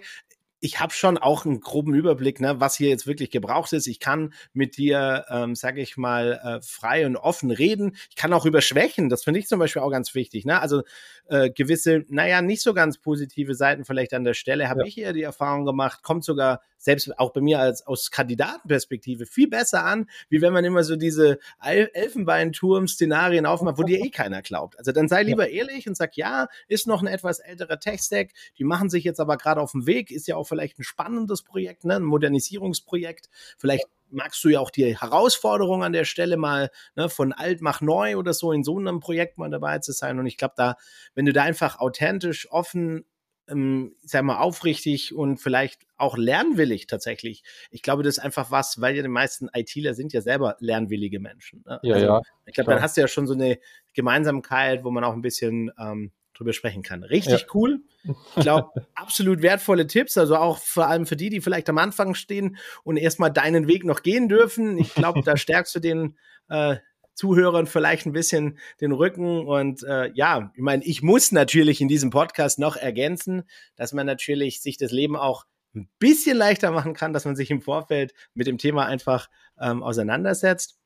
ich 0.63 0.79
habe 0.79 0.93
schon 0.93 1.17
auch 1.17 1.45
einen 1.45 1.59
groben 1.59 1.93
Überblick, 1.93 2.39
ne, 2.39 2.61
was 2.61 2.77
hier 2.77 2.87
jetzt 2.87 3.05
wirklich 3.05 3.31
gebraucht 3.31 3.73
ist. 3.73 3.85
Ich 3.85 3.99
kann 3.99 4.33
mit 4.53 4.77
dir, 4.77 5.25
ähm, 5.27 5.55
sage 5.55 5.81
ich 5.81 5.97
mal, 5.97 6.39
äh, 6.41 6.61
frei 6.61 7.05
und 7.05 7.17
offen 7.17 7.51
reden. 7.51 7.97
Ich 8.09 8.15
kann 8.15 8.31
auch 8.31 8.45
über 8.45 8.61
Schwächen, 8.61 9.09
das 9.09 9.25
finde 9.25 9.41
ich 9.41 9.47
zum 9.47 9.59
Beispiel 9.59 9.81
auch 9.81 9.91
ganz 9.91 10.15
wichtig. 10.15 10.45
Ne? 10.45 10.61
Also 10.61 10.83
äh, 11.27 11.49
gewisse, 11.49 12.05
naja, 12.07 12.41
nicht 12.41 12.61
so 12.61 12.73
ganz 12.73 12.97
positive 12.97 13.55
Seiten 13.55 13.83
vielleicht 13.83 14.13
an 14.13 14.23
der 14.23 14.35
Stelle 14.35 14.69
habe 14.69 14.83
ja. 14.83 14.85
ich 14.87 14.97
eher 14.97 15.11
die 15.11 15.23
Erfahrung 15.23 15.65
gemacht, 15.65 16.01
kommt 16.01 16.23
sogar 16.23 16.61
selbst 16.77 17.17
auch 17.17 17.31
bei 17.31 17.41
mir 17.41 17.59
als 17.59 17.85
aus 17.87 18.11
Kandidatenperspektive 18.11 19.25
viel 19.25 19.49
besser 19.49 19.85
an, 19.85 20.07
wie 20.29 20.41
wenn 20.41 20.53
man 20.53 20.65
immer 20.65 20.83
so 20.83 20.95
diese 20.95 21.39
Elfenbeinturm-Szenarien 21.61 23.45
aufmacht, 23.45 23.77
wo 23.77 23.83
dir 23.83 23.99
eh 24.03 24.09
keiner 24.09 24.41
glaubt. 24.41 24.77
Also 24.77 24.91
dann 24.91 25.07
sei 25.07 25.23
lieber 25.23 25.49
ja. 25.49 25.59
ehrlich 25.59 25.87
und 25.87 25.95
sag, 25.95 26.17
ja, 26.17 26.47
ist 26.67 26.85
noch 26.87 27.01
ein 27.01 27.07
etwas 27.07 27.39
älterer 27.39 27.79
Tech-Stack, 27.79 28.31
die 28.57 28.65
machen 28.65 28.89
sich 28.89 29.05
jetzt 29.05 29.19
aber 29.19 29.37
gerade 29.37 29.61
auf 29.61 29.71
dem 29.71 29.85
Weg, 29.87 30.11
ist 30.11 30.27
ja 30.27 30.35
auch 30.35 30.45
vielleicht 30.53 30.79
ein 30.79 30.83
spannendes 30.83 31.43
Projekt, 31.43 31.85
ne? 31.85 31.95
ein 31.95 32.03
Modernisierungsprojekt. 32.03 33.29
Vielleicht 33.57 33.87
magst 34.09 34.43
du 34.43 34.49
ja 34.49 34.59
auch 34.59 34.69
die 34.69 34.99
Herausforderung 34.99 35.83
an 35.83 35.93
der 35.93 36.05
Stelle 36.05 36.37
mal 36.37 36.69
ne, 36.95 37.09
von 37.09 37.33
alt 37.33 37.61
mach 37.61 37.81
neu 37.81 38.17
oder 38.17 38.33
so 38.33 38.51
in 38.51 38.63
so 38.63 38.77
einem 38.77 38.99
Projekt 38.99 39.37
mal 39.37 39.49
dabei 39.49 39.79
zu 39.79 39.91
sein. 39.91 40.19
Und 40.19 40.27
ich 40.27 40.37
glaube, 40.37 40.53
da, 40.55 40.75
wenn 41.15 41.25
du 41.25 41.33
da 41.33 41.43
einfach 41.43 41.79
authentisch, 41.79 42.49
offen 42.51 43.05
ähm, 43.49 43.95
sag 44.01 44.23
mal, 44.23 44.37
aufrichtig 44.37 45.13
und 45.13 45.37
vielleicht 45.37 45.81
auch 45.97 46.17
lernwillig 46.17 46.87
tatsächlich. 46.87 47.43
Ich 47.71 47.81
glaube, 47.81 48.03
das 48.03 48.17
ist 48.17 48.23
einfach 48.23 48.51
was, 48.51 48.79
weil 48.79 48.95
ja 48.95 49.01
die 49.01 49.09
meisten 49.09 49.49
ITler 49.53 49.93
sind 49.93 50.13
ja 50.13 50.21
selber 50.21 50.55
lernwillige 50.59 51.19
Menschen. 51.19 51.63
Ne? 51.65 51.79
Ja, 51.83 51.95
also, 51.95 52.05
ja. 52.07 52.21
Ich 52.45 52.53
glaube, 52.53 52.71
dann 52.71 52.81
hast 52.81 52.95
du 52.95 53.01
ja 53.01 53.07
schon 53.07 53.27
so 53.27 53.33
eine 53.33 53.59
Gemeinsamkeit, 53.93 54.83
wo 54.83 54.91
man 54.91 55.03
auch 55.03 55.13
ein 55.13 55.21
bisschen 55.21 55.71
ähm, 55.77 56.11
drüber 56.33 56.53
sprechen 56.53 56.83
kann. 56.83 57.03
Richtig 57.03 57.41
ja. 57.41 57.47
cool. 57.53 57.81
Ich 58.03 58.43
glaube, 58.43 58.87
absolut 58.95 59.41
wertvolle 59.41 59.87
Tipps, 59.87 60.17
also 60.17 60.35
auch 60.35 60.57
vor 60.57 60.87
allem 60.87 61.05
für 61.05 61.15
die, 61.15 61.29
die 61.29 61.41
vielleicht 61.41 61.69
am 61.69 61.77
Anfang 61.77 62.15
stehen 62.15 62.57
und 62.83 62.97
erstmal 62.97 63.31
deinen 63.31 63.67
Weg 63.67 63.85
noch 63.85 64.01
gehen 64.01 64.29
dürfen. 64.29 64.77
Ich 64.77 64.93
glaube, 64.93 65.21
da 65.23 65.37
stärkst 65.37 65.75
du 65.75 65.79
den 65.79 66.17
äh, 66.49 66.77
Zuhörern 67.13 67.67
vielleicht 67.67 68.05
ein 68.05 68.13
bisschen 68.13 68.57
den 68.81 68.91
Rücken. 68.91 69.45
Und 69.47 69.83
äh, 69.83 70.11
ja, 70.13 70.51
ich 70.55 70.61
meine, 70.61 70.83
ich 70.83 71.03
muss 71.03 71.31
natürlich 71.31 71.81
in 71.81 71.87
diesem 71.87 72.09
Podcast 72.09 72.59
noch 72.59 72.75
ergänzen, 72.75 73.43
dass 73.75 73.93
man 73.93 74.05
natürlich 74.05 74.61
sich 74.61 74.77
das 74.77 74.91
Leben 74.91 75.15
auch 75.15 75.45
ein 75.75 75.89
bisschen 75.99 76.37
leichter 76.37 76.71
machen 76.71 76.93
kann, 76.93 77.13
dass 77.13 77.25
man 77.25 77.35
sich 77.35 77.49
im 77.49 77.61
Vorfeld 77.61 78.13
mit 78.33 78.47
dem 78.47 78.57
Thema 78.57 78.85
einfach 78.85 79.29
ähm, 79.59 79.81
auseinandersetzt. 79.81 80.77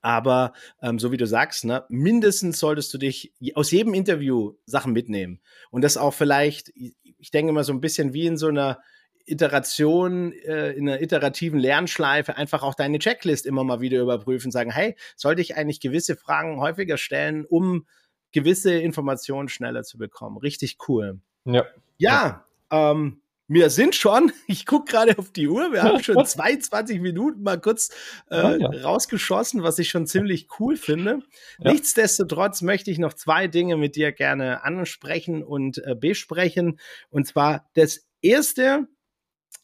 Aber 0.00 0.52
ähm, 0.80 0.98
so 0.98 1.12
wie 1.12 1.16
du 1.16 1.26
sagst, 1.26 1.64
ne, 1.64 1.84
mindestens 1.88 2.58
solltest 2.58 2.92
du 2.94 2.98
dich 2.98 3.32
aus 3.54 3.70
jedem 3.70 3.94
Interview 3.94 4.54
Sachen 4.66 4.92
mitnehmen. 4.92 5.40
Und 5.70 5.82
das 5.82 5.96
auch 5.96 6.14
vielleicht, 6.14 6.72
ich 6.74 7.30
denke 7.30 7.52
mal 7.52 7.64
so 7.64 7.72
ein 7.72 7.80
bisschen 7.80 8.12
wie 8.12 8.26
in 8.26 8.36
so 8.36 8.48
einer 8.48 8.80
Iteration, 9.24 10.32
äh, 10.32 10.72
in 10.72 10.88
einer 10.88 11.00
iterativen 11.00 11.58
Lernschleife 11.58 12.36
einfach 12.36 12.62
auch 12.62 12.74
deine 12.74 12.98
Checklist 12.98 13.46
immer 13.46 13.64
mal 13.64 13.80
wieder 13.80 14.00
überprüfen, 14.00 14.50
sagen, 14.50 14.70
hey, 14.70 14.96
sollte 15.16 15.40
ich 15.40 15.56
eigentlich 15.56 15.80
gewisse 15.80 16.16
Fragen 16.16 16.60
häufiger 16.60 16.96
stellen, 16.96 17.44
um 17.44 17.86
gewisse 18.32 18.74
Informationen 18.74 19.48
schneller 19.48 19.84
zu 19.84 19.98
bekommen. 19.98 20.38
Richtig 20.38 20.78
cool. 20.88 21.20
Ja. 21.44 21.64
Ja, 21.98 22.44
ja. 22.70 22.90
Ähm, 22.90 23.21
wir 23.52 23.70
sind 23.70 23.94
schon, 23.94 24.32
ich 24.46 24.66
gucke 24.66 24.90
gerade 24.90 25.18
auf 25.18 25.30
die 25.30 25.48
Uhr, 25.48 25.72
wir 25.72 25.82
haben 25.82 26.02
schon 26.02 26.24
22 26.26 27.00
Minuten 27.00 27.42
mal 27.42 27.60
kurz 27.60 27.90
äh, 28.30 28.36
ah, 28.36 28.56
ja. 28.56 28.68
rausgeschossen, 28.82 29.62
was 29.62 29.78
ich 29.78 29.90
schon 29.90 30.06
ziemlich 30.06 30.48
cool 30.58 30.76
finde. 30.76 31.20
Ja. 31.58 31.72
Nichtsdestotrotz 31.72 32.62
möchte 32.62 32.90
ich 32.90 32.98
noch 32.98 33.14
zwei 33.14 33.48
Dinge 33.48 33.76
mit 33.76 33.96
dir 33.96 34.12
gerne 34.12 34.64
ansprechen 34.64 35.42
und 35.42 35.78
äh, 35.84 35.94
besprechen. 35.94 36.78
Und 37.10 37.26
zwar 37.26 37.68
das 37.74 38.06
erste, 38.22 38.88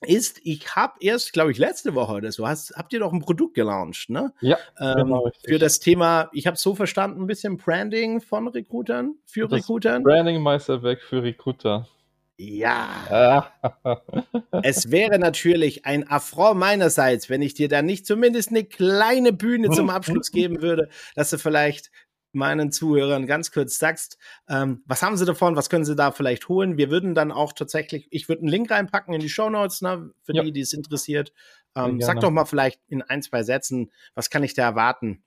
ist, 0.07 0.41
ich 0.45 0.77
habe 0.77 0.95
erst, 1.01 1.33
glaube 1.33 1.51
ich, 1.51 1.59
letzte 1.59 1.95
Woche 1.95 2.13
oder 2.13 2.31
so, 2.31 2.47
hast, 2.47 2.75
habt 2.77 2.93
ihr 2.93 3.01
doch 3.01 3.13
ein 3.13 3.21
Produkt 3.21 3.55
gelauncht, 3.55 4.11
ne? 4.11 4.33
Ja. 4.41 4.57
Ähm, 4.79 4.95
genau, 4.97 5.31
für 5.45 5.59
das 5.59 5.81
Thema, 5.81 6.31
ich 6.33 6.47
habe 6.47 6.57
so 6.57 6.77
verstanden, 6.77 7.23
ein 7.23 7.27
bisschen 7.27 7.57
Branding 7.57 8.21
von 8.21 8.47
Recruitern, 8.47 9.17
für 9.25 9.49
das 9.49 9.61
Recruitern. 9.61 10.05
Branding 10.05 10.41
Meisterwerk 10.41 11.03
für 11.03 11.23
Recruiter. 11.23 11.89
Ja. 12.39 13.53
es 14.63 14.93
wäre 14.93 15.19
natürlich 15.19 15.85
ein 15.85 16.09
Affront 16.09 16.59
meinerseits, 16.61 17.29
wenn 17.29 17.43
ich 17.43 17.55
dir 17.55 17.69
da 17.69 17.83
nicht 17.83 18.07
zumindest 18.07 18.51
eine 18.51 18.65
kleine 18.65 19.33
Bühne 19.33 19.71
zum 19.71 19.91
Abschluss 19.91 20.31
geben 20.31 20.63
würde, 20.63 20.89
dass 21.17 21.31
du 21.31 21.39
vielleicht 21.39 21.91
meinen 22.33 22.71
Zuhörern 22.71 23.27
ganz 23.27 23.51
kurz 23.51 23.79
sagst, 23.79 24.19
ähm, 24.49 24.83
was 24.87 25.03
haben 25.03 25.17
sie 25.17 25.25
davon, 25.25 25.57
was 25.57 25.69
können 25.69 25.85
sie 25.85 25.97
da 25.97 26.13
vielleicht 26.13 26.49
holen. 26.49 26.77
Wir 26.77 26.91
würden 26.91 27.15
dann 27.15 27.33
auch 27.33 27.53
tatsächlich, 27.53 28.07
ich 28.11 28.29
würde 28.29 28.43
einen 28.43 28.51
Link 28.51 28.71
reinpacken 28.71 29.15
in 29.15 29.21
die 29.21 29.29
Show 29.29 29.51
Notes, 29.51 29.81
ne, 29.81 30.11
für 30.23 30.35
ja. 30.35 30.43
die, 30.43 30.53
die 30.53 30.61
es 30.61 30.73
interessiert. 30.73 31.33
Ähm, 31.75 32.01
sag 32.01 32.21
doch 32.21 32.31
mal 32.31 32.45
vielleicht 32.45 32.81
in 32.89 33.03
ein, 33.03 33.23
zwei 33.23 33.43
Sätzen, 33.43 33.91
was 34.15 34.31
kann 34.31 34.45
ich 34.45 34.55
da 34.55 34.63
erwarten? 34.63 35.23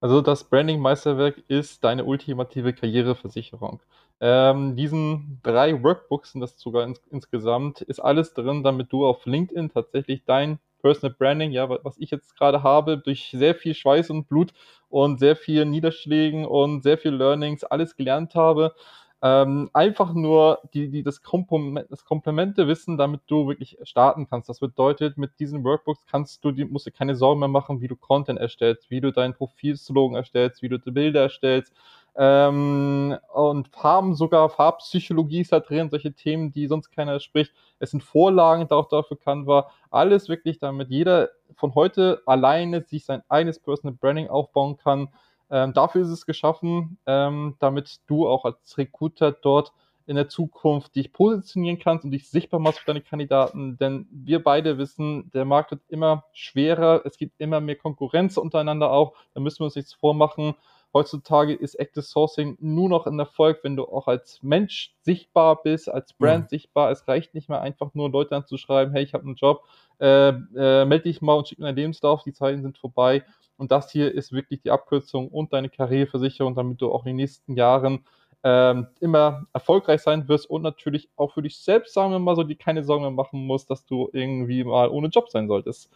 Also 0.00 0.20
das 0.20 0.44
Branding 0.44 0.78
Meisterwerk 0.78 1.42
ist 1.48 1.82
deine 1.82 2.04
ultimative 2.04 2.72
Karriereversicherung. 2.72 3.80
Ähm, 4.20 4.76
diesen 4.76 5.40
drei 5.42 5.82
Workbooks 5.82 6.32
sind 6.32 6.40
das 6.40 6.58
sogar 6.58 6.84
ins, 6.84 7.00
insgesamt, 7.10 7.82
ist 7.82 8.00
alles 8.00 8.32
drin, 8.32 8.62
damit 8.62 8.92
du 8.92 9.04
auf 9.06 9.26
LinkedIn 9.26 9.70
tatsächlich 9.70 10.24
dein 10.24 10.58
Personal 10.80 11.14
Branding, 11.18 11.50
ja, 11.52 11.68
was 11.68 11.98
ich 11.98 12.10
jetzt 12.10 12.36
gerade 12.36 12.62
habe, 12.62 12.98
durch 12.98 13.30
sehr 13.30 13.54
viel 13.54 13.74
Schweiß 13.74 14.10
und 14.10 14.28
Blut 14.28 14.52
und 14.88 15.18
sehr 15.18 15.36
viel 15.36 15.64
Niederschlägen 15.66 16.46
und 16.46 16.82
sehr 16.82 16.96
viel 16.98 17.12
Learnings 17.12 17.64
alles 17.64 17.96
gelernt 17.96 18.34
habe. 18.34 18.74
Ähm, 19.22 19.70
einfach 19.72 20.12
nur 20.12 20.60
die, 20.74 20.90
die, 20.90 21.02
das, 21.02 21.22
Komplement, 21.22 21.90
das 21.90 22.04
Komplemente 22.04 22.68
wissen, 22.68 22.98
damit 22.98 23.22
du 23.26 23.48
wirklich 23.48 23.78
starten 23.82 24.28
kannst. 24.28 24.48
Das 24.48 24.60
bedeutet, 24.60 25.16
mit 25.16 25.40
diesen 25.40 25.64
Workbooks 25.64 26.04
kannst 26.06 26.44
du, 26.44 26.52
die, 26.52 26.64
musst 26.66 26.86
du 26.86 26.90
keine 26.90 27.16
Sorgen 27.16 27.40
mehr 27.40 27.48
machen, 27.48 27.80
wie 27.80 27.88
du 27.88 27.96
Content 27.96 28.38
erstellst, 28.38 28.90
wie 28.90 29.00
du 29.00 29.12
deinen 29.12 29.34
Profilslogan 29.34 30.16
erstellst, 30.16 30.62
wie 30.62 30.68
du 30.68 30.78
Bilder 30.78 31.22
erstellst, 31.22 31.72
ähm, 32.18 33.16
und 33.34 33.68
Farben, 33.68 34.14
sogar 34.14 34.48
Farbpsychologie 34.48 35.40
ist 35.40 35.52
da 35.52 35.60
drin, 35.60 35.90
solche 35.90 36.12
Themen, 36.12 36.52
die 36.52 36.66
sonst 36.66 36.90
keiner 36.90 37.20
spricht. 37.20 37.52
Es 37.78 37.90
sind 37.90 38.02
Vorlagen 38.02 38.66
da 38.68 38.76
auch 38.76 38.88
dafür 38.88 39.18
Canva. 39.18 39.70
Alles 39.90 40.28
wirklich, 40.28 40.58
damit 40.58 40.88
jeder 40.88 41.28
von 41.54 41.74
heute 41.74 42.22
alleine 42.24 42.82
sich 42.82 43.04
sein 43.04 43.22
eigenes 43.28 43.58
Personal 43.58 43.96
Branding 44.00 44.28
aufbauen 44.28 44.78
kann. 44.78 45.08
Ähm, 45.50 45.74
dafür 45.74 46.02
ist 46.02 46.08
es 46.08 46.24
geschaffen, 46.26 46.98
ähm, 47.06 47.56
damit 47.58 48.00
du 48.06 48.26
auch 48.26 48.44
als 48.46 48.78
Recruiter 48.78 49.32
dort 49.32 49.72
in 50.06 50.16
der 50.16 50.28
Zukunft 50.28 50.94
dich 50.94 51.12
positionieren 51.12 51.78
kannst 51.78 52.04
und 52.04 52.12
dich 52.12 52.28
sichtbar 52.30 52.60
machst 52.60 52.78
für 52.78 52.86
deine 52.86 53.02
Kandidaten. 53.02 53.76
Denn 53.76 54.06
wir 54.10 54.42
beide 54.42 54.78
wissen, 54.78 55.30
der 55.32 55.44
Markt 55.44 55.72
wird 55.72 55.82
immer 55.88 56.24
schwerer, 56.32 57.02
es 57.04 57.18
gibt 57.18 57.40
immer 57.40 57.60
mehr 57.60 57.76
Konkurrenz 57.76 58.36
untereinander 58.36 58.90
auch. 58.90 59.14
Da 59.34 59.40
müssen 59.40 59.60
wir 59.60 59.64
uns 59.66 59.76
nichts 59.76 59.92
vormachen. 59.92 60.54
Heutzutage 60.96 61.52
ist 61.52 61.74
Active 61.74 62.00
Sourcing 62.00 62.56
nur 62.58 62.88
noch 62.88 63.04
ein 63.04 63.18
Erfolg, 63.18 63.58
wenn 63.62 63.76
du 63.76 63.84
auch 63.84 64.08
als 64.08 64.42
Mensch 64.42 64.94
sichtbar 65.02 65.62
bist, 65.62 65.90
als 65.90 66.14
Brand 66.14 66.44
mhm. 66.44 66.48
sichtbar. 66.48 66.90
Es 66.90 67.06
reicht 67.06 67.34
nicht 67.34 67.50
mehr 67.50 67.60
einfach 67.60 67.92
nur 67.92 68.08
Leute 68.08 68.34
anzuschreiben, 68.34 68.94
hey, 68.94 69.02
ich 69.02 69.12
habe 69.12 69.24
einen 69.24 69.34
Job, 69.34 69.62
äh, 70.00 70.28
äh, 70.28 70.86
melde 70.86 71.02
dich 71.02 71.20
mal 71.20 71.34
und 71.34 71.48
schick 71.48 71.58
mir 71.58 71.66
deinen 71.66 71.76
Lebenslauf, 71.76 72.22
die 72.22 72.32
Zeiten 72.32 72.62
sind 72.62 72.78
vorbei. 72.78 73.24
Und 73.58 73.72
das 73.72 73.90
hier 73.90 74.10
ist 74.14 74.32
wirklich 74.32 74.62
die 74.62 74.70
Abkürzung 74.70 75.28
und 75.28 75.52
deine 75.52 75.68
Karriereversicherung, 75.68 76.54
damit 76.54 76.80
du 76.80 76.90
auch 76.90 77.04
in 77.04 77.10
den 77.10 77.16
nächsten 77.16 77.56
Jahren 77.56 78.06
ähm, 78.42 78.86
immer 78.98 79.44
erfolgreich 79.52 80.00
sein 80.00 80.26
wirst 80.28 80.48
und 80.48 80.62
natürlich 80.62 81.10
auch 81.16 81.34
für 81.34 81.42
dich 81.42 81.58
selbst, 81.58 81.92
sagen 81.92 82.12
wir 82.12 82.20
mal 82.20 82.36
so, 82.36 82.42
die 82.42 82.56
keine 82.56 82.82
Sorgen 82.82 83.02
mehr 83.02 83.10
machen 83.10 83.44
musst, 83.44 83.68
dass 83.68 83.84
du 83.84 84.08
irgendwie 84.14 84.64
mal 84.64 84.88
ohne 84.88 85.08
Job 85.08 85.28
sein 85.28 85.46
solltest. 85.46 85.90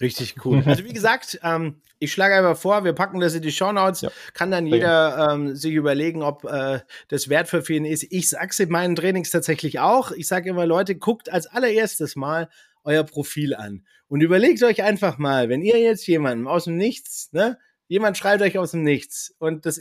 Richtig 0.00 0.44
cool. 0.44 0.62
Also 0.66 0.84
wie 0.84 0.92
gesagt, 0.92 1.38
ähm, 1.42 1.76
ich 1.98 2.12
schlage 2.12 2.34
einfach 2.34 2.56
vor, 2.60 2.84
wir 2.84 2.92
packen 2.92 3.20
das 3.20 3.34
in 3.34 3.42
die 3.42 3.52
Show 3.52 3.72
Notes. 3.72 4.02
Ja. 4.02 4.10
Kann 4.34 4.50
dann 4.50 4.66
jeder 4.66 5.30
ähm, 5.30 5.56
sich 5.56 5.72
überlegen, 5.72 6.22
ob 6.22 6.44
äh, 6.44 6.80
das 7.08 7.28
wert 7.28 7.48
für 7.48 7.62
ihn 7.72 7.86
ist. 7.86 8.06
Ich 8.10 8.28
sag's 8.28 8.58
in 8.58 8.68
meinen 8.68 8.94
Trainings 8.94 9.30
tatsächlich 9.30 9.78
auch. 9.80 10.10
Ich 10.10 10.28
sage 10.28 10.50
immer, 10.50 10.66
Leute, 10.66 10.96
guckt 10.96 11.32
als 11.32 11.46
allererstes 11.46 12.16
mal 12.16 12.48
euer 12.84 13.04
Profil 13.04 13.54
an 13.54 13.86
und 14.08 14.20
überlegt 14.20 14.62
euch 14.62 14.82
einfach 14.82 15.18
mal, 15.18 15.48
wenn 15.48 15.62
ihr 15.62 15.78
jetzt 15.78 16.06
jemanden 16.06 16.46
aus 16.46 16.64
dem 16.64 16.76
Nichts, 16.76 17.32
ne, 17.32 17.58
jemand 17.88 18.18
schreibt 18.18 18.42
euch 18.42 18.58
aus 18.58 18.72
dem 18.72 18.82
Nichts 18.82 19.34
und 19.38 19.66
das 19.66 19.80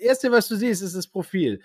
erste, 0.00 0.30
was 0.30 0.48
du 0.48 0.56
siehst, 0.56 0.82
ist 0.82 0.94
das 0.94 1.08
Profil. 1.08 1.60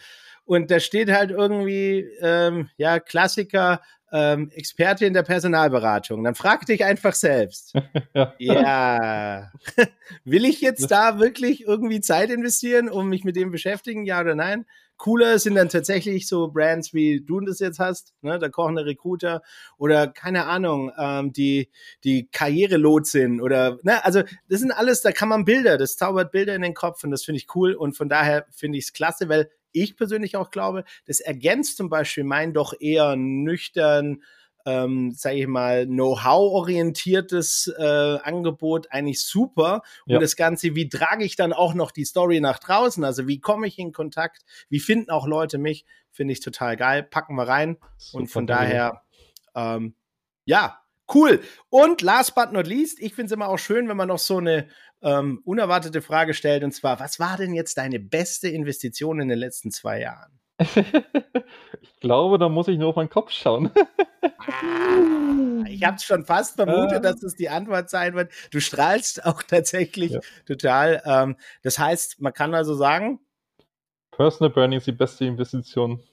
Und 0.45 0.71
da 0.71 0.79
steht 0.79 1.11
halt 1.11 1.31
irgendwie, 1.31 2.07
ähm, 2.21 2.69
ja, 2.77 2.99
Klassiker, 2.99 3.81
ähm, 4.11 4.49
Experte 4.53 5.05
in 5.05 5.13
der 5.13 5.23
Personalberatung. 5.23 6.23
Dann 6.23 6.35
frag 6.35 6.65
dich 6.65 6.83
einfach 6.83 7.13
selbst. 7.13 7.73
ja. 8.13 8.33
ja. 8.39 9.51
Will 10.25 10.45
ich 10.45 10.61
jetzt 10.61 10.91
da 10.91 11.19
wirklich 11.19 11.65
irgendwie 11.65 12.01
Zeit 12.01 12.29
investieren, 12.29 12.89
um 12.89 13.07
mich 13.07 13.23
mit 13.23 13.35
dem 13.35 13.51
beschäftigen, 13.51 14.05
ja 14.05 14.19
oder 14.19 14.35
nein? 14.35 14.65
Cooler 15.01 15.39
sind 15.39 15.55
dann 15.55 15.69
tatsächlich 15.69 16.27
so 16.27 16.49
Brands, 16.49 16.93
wie 16.93 17.21
du 17.21 17.39
das 17.39 17.57
jetzt 17.57 17.79
hast, 17.79 18.13
ne, 18.21 18.37
der 18.37 18.51
kochende 18.51 18.85
Recruiter 18.85 19.41
oder 19.79 20.07
keine 20.07 20.45
Ahnung, 20.45 20.91
ähm, 20.95 21.33
die, 21.33 21.71
die 22.03 22.29
Karrierelotsin 22.31 23.41
oder, 23.41 23.79
ne, 23.81 24.05
also 24.05 24.21
das 24.47 24.59
sind 24.59 24.71
alles, 24.71 25.01
da 25.01 25.11
kann 25.11 25.29
man 25.29 25.43
Bilder, 25.43 25.79
das 25.79 25.97
zaubert 25.97 26.31
Bilder 26.31 26.53
in 26.53 26.61
den 26.61 26.75
Kopf 26.75 27.03
und 27.03 27.09
das 27.09 27.23
finde 27.23 27.37
ich 27.37 27.47
cool 27.55 27.73
und 27.73 27.97
von 27.97 28.09
daher 28.09 28.45
finde 28.51 28.77
ich 28.77 28.83
es 28.83 28.93
klasse, 28.93 29.27
weil 29.27 29.49
ich 29.71 29.95
persönlich 29.95 30.35
auch 30.37 30.51
glaube, 30.51 30.83
das 31.05 31.19
ergänzt 31.19 31.77
zum 31.77 31.89
Beispiel 31.89 32.23
mein 32.23 32.53
doch 32.53 32.73
eher 32.79 33.15
nüchtern, 33.15 34.21
ähm, 34.65 35.11
sage 35.11 35.37
ich 35.37 35.47
mal, 35.47 35.85
Know-how-orientiertes 35.87 37.73
äh, 37.77 38.17
Angebot 38.23 38.91
eigentlich 38.91 39.23
super. 39.23 39.81
Und 40.05 40.13
ja. 40.13 40.19
das 40.19 40.35
Ganze, 40.35 40.75
wie 40.75 40.89
trage 40.89 41.23
ich 41.23 41.35
dann 41.35 41.53
auch 41.53 41.73
noch 41.73 41.91
die 41.91 42.05
Story 42.05 42.39
nach 42.39 42.59
draußen? 42.59 43.03
Also 43.03 43.27
wie 43.27 43.39
komme 43.39 43.67
ich 43.67 43.79
in 43.79 43.91
Kontakt? 43.91 44.43
Wie 44.69 44.79
finden 44.79 45.09
auch 45.09 45.27
Leute 45.27 45.57
mich? 45.57 45.85
Finde 46.11 46.33
ich 46.33 46.41
total 46.41 46.75
geil. 46.75 47.03
Packen 47.03 47.35
wir 47.35 47.47
rein. 47.47 47.77
Super 47.97 48.17
und 48.17 48.27
von 48.27 48.47
daher, 48.47 49.01
ähm, 49.55 49.95
ja, 50.45 50.81
cool. 51.13 51.41
Und 51.69 52.01
last 52.01 52.35
but 52.35 52.51
not 52.51 52.67
least, 52.67 52.99
ich 52.99 53.13
finde 53.13 53.27
es 53.27 53.31
immer 53.31 53.49
auch 53.49 53.59
schön, 53.59 53.87
wenn 53.87 53.97
man 53.97 54.09
noch 54.09 54.19
so 54.19 54.37
eine 54.37 54.67
ähm, 55.01 55.41
unerwartete 55.45 56.01
Frage 56.01 56.33
stellt, 56.33 56.63
und 56.63 56.71
zwar, 56.71 56.99
was 56.99 57.19
war 57.19 57.37
denn 57.37 57.53
jetzt 57.53 57.77
deine 57.77 57.99
beste 57.99 58.47
Investition 58.49 59.19
in 59.19 59.29
den 59.29 59.39
letzten 59.39 59.71
zwei 59.71 60.01
Jahren? 60.01 60.39
ich 60.59 61.99
glaube, 61.99 62.37
da 62.37 62.49
muss 62.49 62.67
ich 62.67 62.77
nur 62.77 62.89
auf 62.89 62.95
meinen 62.95 63.09
Kopf 63.09 63.31
schauen. 63.31 63.71
ah, 64.37 65.65
ich 65.67 65.83
habe 65.83 65.95
es 65.95 66.03
schon 66.03 66.25
fast 66.25 66.55
vermutet, 66.55 66.99
äh. 66.99 67.01
dass 67.01 67.19
das 67.19 67.35
die 67.35 67.49
Antwort 67.49 67.89
sein 67.89 68.13
wird. 68.13 68.31
Du 68.51 68.59
strahlst 68.59 69.25
auch 69.25 69.41
tatsächlich 69.43 70.11
ja. 70.11 70.19
total. 70.45 71.01
Ähm, 71.05 71.35
das 71.63 71.79
heißt, 71.79 72.21
man 72.21 72.33
kann 72.33 72.53
also 72.53 72.75
sagen, 72.75 73.19
Personal 74.11 74.51
Branding 74.51 74.77
ist 74.77 74.87
die 74.87 74.91
beste 74.91 75.25
Investition 75.25 76.03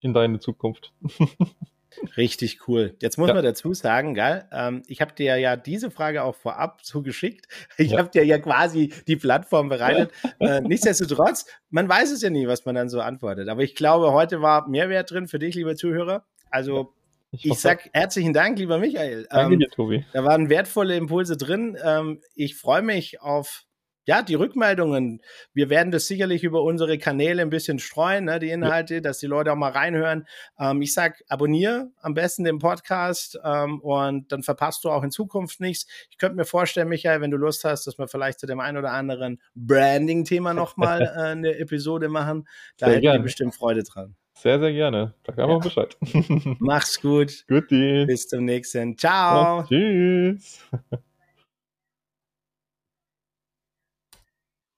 in 0.00 0.12
deine 0.12 0.38
Zukunft. 0.40 0.92
Richtig 2.16 2.68
cool. 2.68 2.94
Jetzt 3.00 3.18
muss 3.18 3.28
ja. 3.28 3.34
man 3.34 3.44
dazu 3.44 3.74
sagen, 3.74 4.14
geil, 4.14 4.48
ähm, 4.52 4.82
ich 4.86 5.00
habe 5.00 5.14
dir 5.14 5.36
ja 5.36 5.56
diese 5.56 5.90
Frage 5.90 6.22
auch 6.22 6.34
vorab 6.34 6.84
zugeschickt. 6.84 7.46
Ich 7.76 7.92
ja. 7.92 7.98
habe 7.98 8.08
dir 8.08 8.24
ja 8.24 8.38
quasi 8.38 8.92
die 9.06 9.16
Plattform 9.16 9.68
bereitet. 9.68 10.12
äh, 10.38 10.60
nichtsdestotrotz, 10.60 11.46
man 11.70 11.88
weiß 11.88 12.12
es 12.12 12.22
ja 12.22 12.30
nie, 12.30 12.46
was 12.46 12.64
man 12.64 12.74
dann 12.74 12.88
so 12.88 13.00
antwortet. 13.00 13.48
Aber 13.48 13.62
ich 13.62 13.74
glaube, 13.74 14.12
heute 14.12 14.40
war 14.40 14.68
Mehrwert 14.68 15.10
drin 15.10 15.28
für 15.28 15.38
dich, 15.38 15.54
lieber 15.54 15.76
Zuhörer. 15.76 16.24
Also 16.50 16.92
ich, 17.32 17.46
ich 17.46 17.58
sag 17.58 17.90
herzlichen 17.92 18.32
Dank, 18.32 18.58
lieber 18.58 18.78
Michael. 18.78 19.26
Danke 19.28 19.54
ähm, 19.54 19.60
dir, 19.60 19.68
Tobi. 19.68 20.04
Da 20.12 20.24
waren 20.24 20.48
wertvolle 20.48 20.96
Impulse 20.96 21.36
drin. 21.36 21.76
Ähm, 21.82 22.20
ich 22.34 22.54
freue 22.54 22.82
mich 22.82 23.20
auf 23.20 23.64
ja, 24.06 24.22
die 24.22 24.34
Rückmeldungen. 24.34 25.20
Wir 25.52 25.70
werden 25.70 25.90
das 25.90 26.06
sicherlich 26.06 26.44
über 26.44 26.62
unsere 26.62 26.98
Kanäle 26.98 27.42
ein 27.42 27.50
bisschen 27.50 27.78
streuen, 27.78 28.24
ne, 28.24 28.38
die 28.38 28.50
Inhalte, 28.50 28.94
ja. 28.96 29.00
dass 29.00 29.18
die 29.18 29.26
Leute 29.26 29.52
auch 29.52 29.56
mal 29.56 29.72
reinhören. 29.72 30.26
Ähm, 30.58 30.82
ich 30.82 30.94
sag, 30.94 31.22
abonniere 31.28 31.90
am 32.00 32.14
besten 32.14 32.44
den 32.44 32.58
Podcast 32.58 33.38
ähm, 33.44 33.80
und 33.80 34.30
dann 34.32 34.42
verpasst 34.42 34.84
du 34.84 34.90
auch 34.90 35.02
in 35.02 35.10
Zukunft 35.10 35.60
nichts. 35.60 35.86
Ich 36.10 36.18
könnte 36.18 36.36
mir 36.36 36.44
vorstellen, 36.44 36.88
Michael, 36.88 37.20
wenn 37.20 37.30
du 37.30 37.36
Lust 37.36 37.64
hast, 37.64 37.86
dass 37.86 37.98
wir 37.98 38.08
vielleicht 38.08 38.40
zu 38.40 38.46
dem 38.46 38.60
einen 38.60 38.78
oder 38.78 38.92
anderen 38.92 39.40
Branding-Thema 39.54 40.54
nochmal 40.54 41.02
äh, 41.16 41.20
eine 41.30 41.58
Episode 41.58 42.08
machen. 42.08 42.46
Da 42.78 42.88
hätten 42.88 43.02
wir 43.02 43.18
bestimmt 43.18 43.54
Freude 43.54 43.82
dran. 43.82 44.16
Sehr, 44.36 44.58
sehr 44.58 44.72
gerne. 44.72 45.14
Sag 45.26 45.38
einfach 45.38 45.54
ja. 45.54 45.58
Bescheid. 45.58 45.96
Mach's 46.58 47.00
gut. 47.00 47.44
Guti. 47.48 48.04
Bis 48.06 48.28
zum 48.28 48.44
nächsten. 48.44 48.98
Ciao. 48.98 49.60
Ja, 49.60 49.66
tschüss. 49.66 50.60